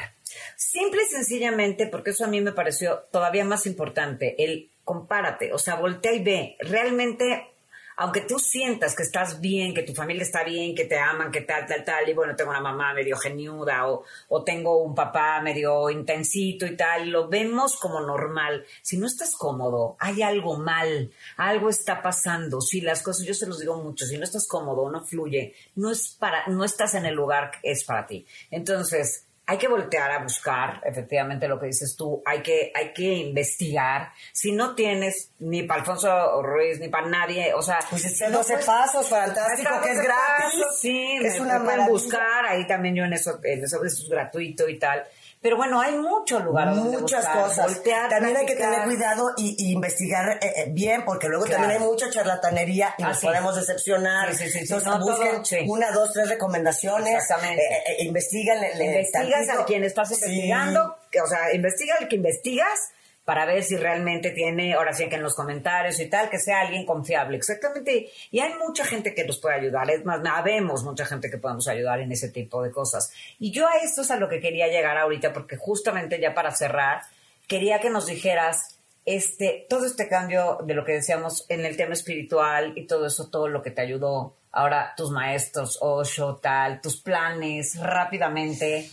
[0.57, 5.57] Simple y sencillamente, porque eso a mí me pareció todavía más importante, el compárate, o
[5.57, 6.57] sea, voltea y ve.
[6.59, 7.55] Realmente,
[7.97, 11.41] aunque tú sientas que estás bien, que tu familia está bien, que te aman, que
[11.41, 15.41] tal, tal, tal, y bueno, tengo una mamá medio geniuda o, o tengo un papá
[15.41, 18.65] medio intensito y tal, lo vemos como normal.
[18.81, 22.61] Si no estás cómodo, hay algo mal, algo está pasando.
[22.61, 25.91] Si las cosas, yo se los digo mucho, si no estás cómodo, no fluye, no
[25.91, 28.25] es para, no estás en el lugar que es para ti.
[28.51, 33.13] Entonces, hay que voltear a buscar, efectivamente, lo que dices tú, hay que, hay que
[33.13, 34.11] investigar.
[34.33, 37.79] Si no tienes ni para Alfonso Ruiz, ni para nadie, o sea...
[37.89, 40.61] Pues este no 12 puedes- pasos, fantástico, que es 12 gratis.
[40.61, 43.63] pasos, Sí, que me, es una me pueden buscar, ahí también yo en eso, en
[43.63, 45.03] eso es gratuito y tal.
[45.45, 47.65] Pero bueno, hay mucho lugar donde Muchas buscar, cosas.
[47.75, 51.61] voltear, también hay que tener cuidado y, y investigar eh, eh, bien, porque luego Claro.
[51.61, 54.33] también hay mucha charlatanería y nos podemos decepcionar.
[54.33, 54.59] Sí, sí, sí, sí.
[54.73, 57.13] Entonces No, busquen una, dos, tres recomendaciones.
[57.13, 57.61] Exactamente.
[57.63, 59.61] Eh, eh, eh, investigan, investigas tantito.
[59.61, 62.79] a quien estás investigando, que, o sea, investiga al que investigas
[63.26, 66.61] para ver si realmente tiene, ahora sí que en los comentarios y tal, que sea
[66.61, 68.11] alguien confiable, exactamente.
[68.30, 71.67] Y hay mucha gente que nos puede ayudar, es más, habemos mucha gente que podemos
[71.67, 73.11] ayudar en ese tipo de cosas.
[73.39, 76.51] Y yo a esto es a lo que quería llegar ahorita, porque justamente ya para
[76.51, 77.01] cerrar,
[77.47, 81.93] quería que nos dijeras este, todo este cambio de lo que decíamos en el tema
[81.93, 87.01] espiritual y todo eso, todo lo que te ayudó, ahora tus maestros, Osho, tal, tus
[87.01, 88.88] planes, rápidamente.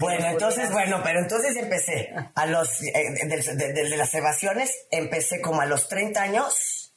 [0.00, 2.92] Bueno, entonces, bueno, pero entonces empecé a los, eh,
[3.26, 6.94] de, de- de- de las evasiones, empecé como a los 30 años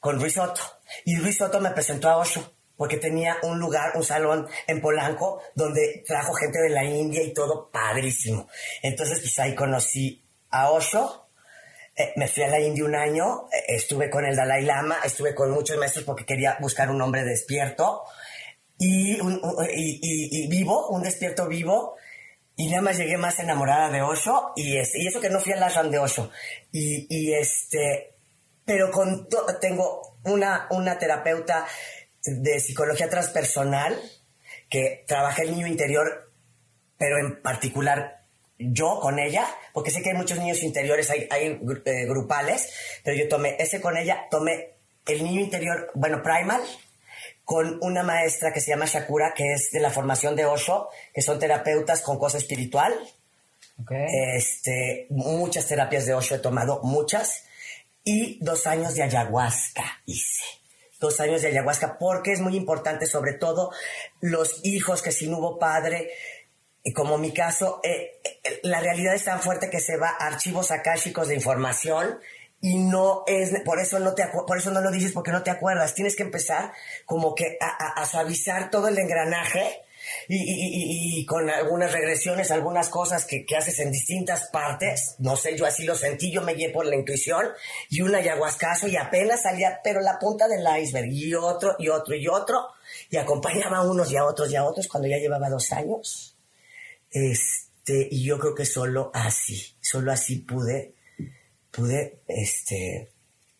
[0.00, 0.60] con Ruiz Soto.
[1.04, 5.42] Y Ruiz Soto me presentó a Osho, porque tenía un lugar, un salón en Polanco,
[5.54, 8.48] donde trajo gente de la India y todo padrísimo.
[8.82, 11.28] Entonces, pues ahí conocí a Osho.
[11.96, 15.34] Eh, me fui a la India un año, eh, estuve con el Dalai Lama, estuve
[15.34, 18.02] con muchos maestros porque quería buscar un hombre despierto
[18.78, 21.96] y, un- un- y, y- y vivo, un despierto vivo.
[22.56, 25.52] Y nada más llegué más enamorada de Osho y, es- y eso que no fui
[25.52, 26.30] al ashram de Osho.
[26.70, 28.14] Y, y este,
[28.64, 29.28] pero con
[29.60, 31.66] tengo una, una terapeuta
[32.24, 33.98] de psicología transpersonal
[34.68, 36.30] que trabaja el niño interior,
[36.98, 38.20] pero en particular
[38.58, 41.26] yo con ella, porque sé que hay muchos niños interiores, hay,
[41.84, 42.72] eh, grupales,
[43.02, 44.74] pero yo tomé ese con ella, tomé
[45.06, 46.62] el niño interior, bueno, primal,
[47.44, 51.22] con una maestra que se llama Shakura, que es de la formación de Osho, que
[51.22, 52.94] son terapeutas con cosa espiritual.
[54.36, 57.44] Este, muchas terapias de Osho he tomado, muchas.
[58.04, 60.44] Y dos años de ayahuasca hice.
[61.00, 63.72] Dos años de ayahuasca, porque es muy importante, sobre todo
[64.20, 66.10] los hijos que si no hubo padre,
[66.84, 70.26] y como mi caso, eh, eh, la realidad es tan fuerte que se va a
[70.26, 72.18] archivos akáshicos de información
[72.64, 75.50] y no es, por eso no te, por eso no lo dices porque no te
[75.50, 75.94] acuerdas.
[75.94, 76.72] Tienes que empezar
[77.04, 79.80] como que a, a, suavizar todo el engranaje
[80.28, 85.16] y, y, y, con algunas regresiones, algunas cosas que, que, haces en distintas partes.
[85.18, 87.48] No sé, yo así lo sentí, yo me guié por la intuición
[87.90, 92.14] y una ayahuascazo y apenas salía, pero la punta del iceberg y otro y otro
[92.14, 92.68] y otro
[93.10, 96.36] y acompañaba a unos y a otros y a otros cuando ya llevaba dos años.
[97.10, 100.94] Este, y yo creo que solo así, solo así pude
[101.72, 103.10] pude este,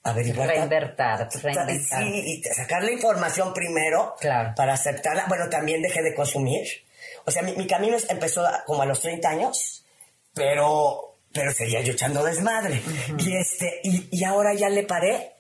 [0.05, 0.49] averiguar.
[0.49, 2.03] Reinvertar, reinventar.
[2.05, 4.53] Sí, y sacar la información primero claro.
[4.57, 5.27] para aceptarla.
[5.29, 6.69] Bueno, también dejé de consumir.
[7.25, 9.85] O sea, mi, camino empezó como a los 30 años,
[10.35, 12.81] pero, pero seguía yo echando desmadre.
[13.19, 15.33] Y este, y, y, ahora ya le paré,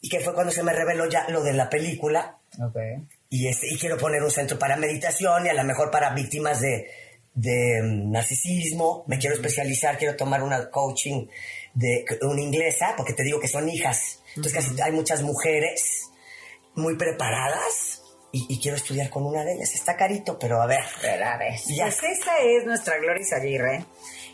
[0.00, 2.38] y que fue cuando se me reveló ya lo de la película.
[2.58, 3.04] Okay.
[3.30, 6.60] Y este, y quiero poner un centro para meditación y a lo mejor para víctimas
[6.60, 6.90] de,
[7.34, 9.04] de mm, narcisismo.
[9.06, 11.26] Me quiero especializar, quiero tomar una coaching
[11.74, 14.22] de una inglesa, porque te digo que son hijas.
[14.36, 16.10] Entonces casi hay muchas mujeres
[16.74, 19.74] muy preparadas y, quiero estudiar con una de ellas.
[19.74, 20.84] Está carito, pero a ver.
[21.00, 21.54] Pero a ver.
[21.66, 21.84] Ya.
[21.84, 23.86] Pues esa es nuestra Gloria Aguirre.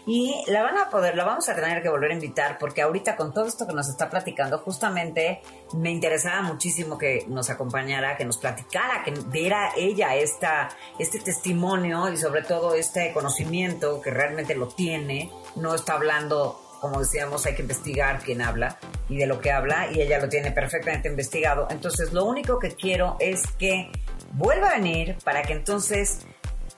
[0.06, 3.16] Y la van a poder, la vamos a tener que volver a invitar porque ahorita
[3.16, 5.40] con todo esto que nos está platicando, justamente
[5.72, 10.68] me interesaba muchísimo que nos acompañara, que nos platicara, que diera ella esta,
[10.98, 17.00] este testimonio y sobre todo este conocimiento que realmente lo tiene, no está hablando como
[17.00, 18.76] decíamos, hay que investigar quién habla
[19.08, 21.66] y de lo que habla, y ella lo tiene perfectamente investigado.
[21.70, 23.90] Entonces, lo único que quiero es que
[24.32, 26.26] vuelva a venir para que entonces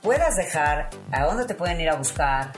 [0.02, 2.52] puedas dejar a dónde te pueden ir a buscar,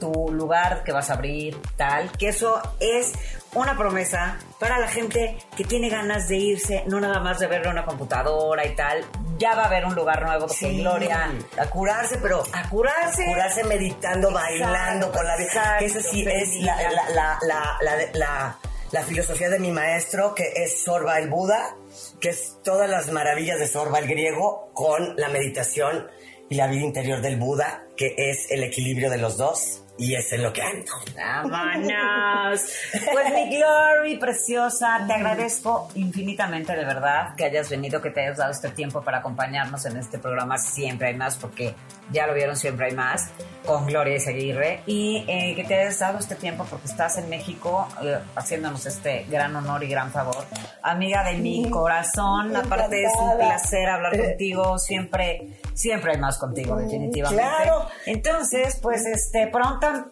[0.00, 3.12] tu lugar que vas a abrir, tal, que eso es
[3.54, 7.66] una promesa para la gente que tiene ganas de irse, no nada más de verlo
[7.66, 9.04] en una computadora y tal.
[9.38, 11.32] Ya va a haber un lugar nuevo con Gloria.
[11.58, 12.42] A curarse, pero.
[12.52, 13.24] A curarse.
[13.26, 15.76] Curarse meditando, bailando con la vida.
[15.78, 16.76] Que eso sí es la,
[17.10, 18.58] la, la,
[18.90, 21.76] la, filosofía de mi maestro, que es Sorba el Buda,
[22.20, 26.06] que es todas las maravillas de Sorba el griego con la meditación
[26.48, 29.83] y la vida interior del Buda, que es el equilibrio de los dos.
[29.96, 30.92] Y es en lo que ando.
[31.16, 32.60] ¡Vámonos!
[33.12, 38.38] Pues mi Glory, preciosa, te agradezco infinitamente de verdad que hayas venido, que te hayas
[38.38, 40.58] dado este tiempo para acompañarnos en este programa.
[40.58, 41.74] Siempre hay más, porque
[42.10, 43.28] ya lo vieron, siempre hay más,
[43.64, 44.80] con Gloria Aguirre.
[44.86, 49.26] Y eh, que te hayas dado este tiempo porque estás en México eh, haciéndonos este
[49.28, 50.44] gran honor y gran favor.
[50.82, 54.78] Amiga de mi corazón, aparte es un placer hablar contigo.
[54.78, 57.42] Siempre, siempre hay más contigo, definitivamente.
[57.42, 57.86] Claro.
[58.06, 59.46] Entonces, pues este,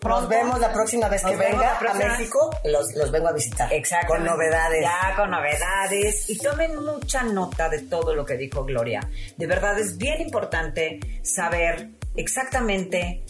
[0.00, 2.50] pronto nos vemos la próxima vez que venga a México.
[2.64, 3.72] Los, los, vengo a visitar.
[3.72, 4.14] Exacto.
[4.14, 4.82] Con novedades.
[4.82, 6.28] Ya, con novedades.
[6.28, 9.00] Y tomen mucha nota de todo lo que dijo Gloria.
[9.36, 13.24] De verdad es bien importante saber exactamente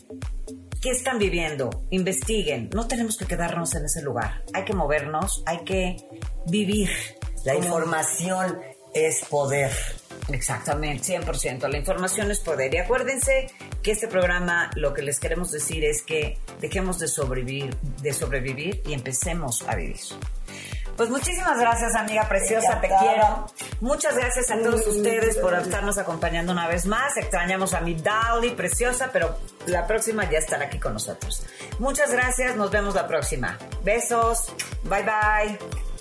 [0.80, 1.70] qué están viviendo.
[1.90, 2.68] Investiguen.
[2.74, 4.42] No tenemos que quedarnos en ese lugar.
[4.52, 5.96] Hay que movernos, hay que
[6.46, 6.90] vivir.
[7.44, 8.60] La información
[8.94, 9.72] es poder.
[10.28, 11.68] Exactamente, 100%.
[11.68, 12.72] La información es poder.
[12.74, 13.48] Y acuérdense
[13.82, 18.82] que este programa lo que les queremos decir es que dejemos de sobrevivir, de sobrevivir
[18.86, 20.00] y empecemos a vivir.
[20.96, 23.46] Pues muchísimas gracias, amiga preciosa, te quiero.
[23.80, 27.16] Muchas gracias a todos ustedes por estarnos acompañando una vez más.
[27.16, 31.44] Extrañamos a mi Dali preciosa, pero la próxima ya estará aquí con nosotros.
[31.78, 33.58] Muchas gracias, nos vemos la próxima.
[33.82, 34.52] Besos,
[34.84, 35.91] bye bye.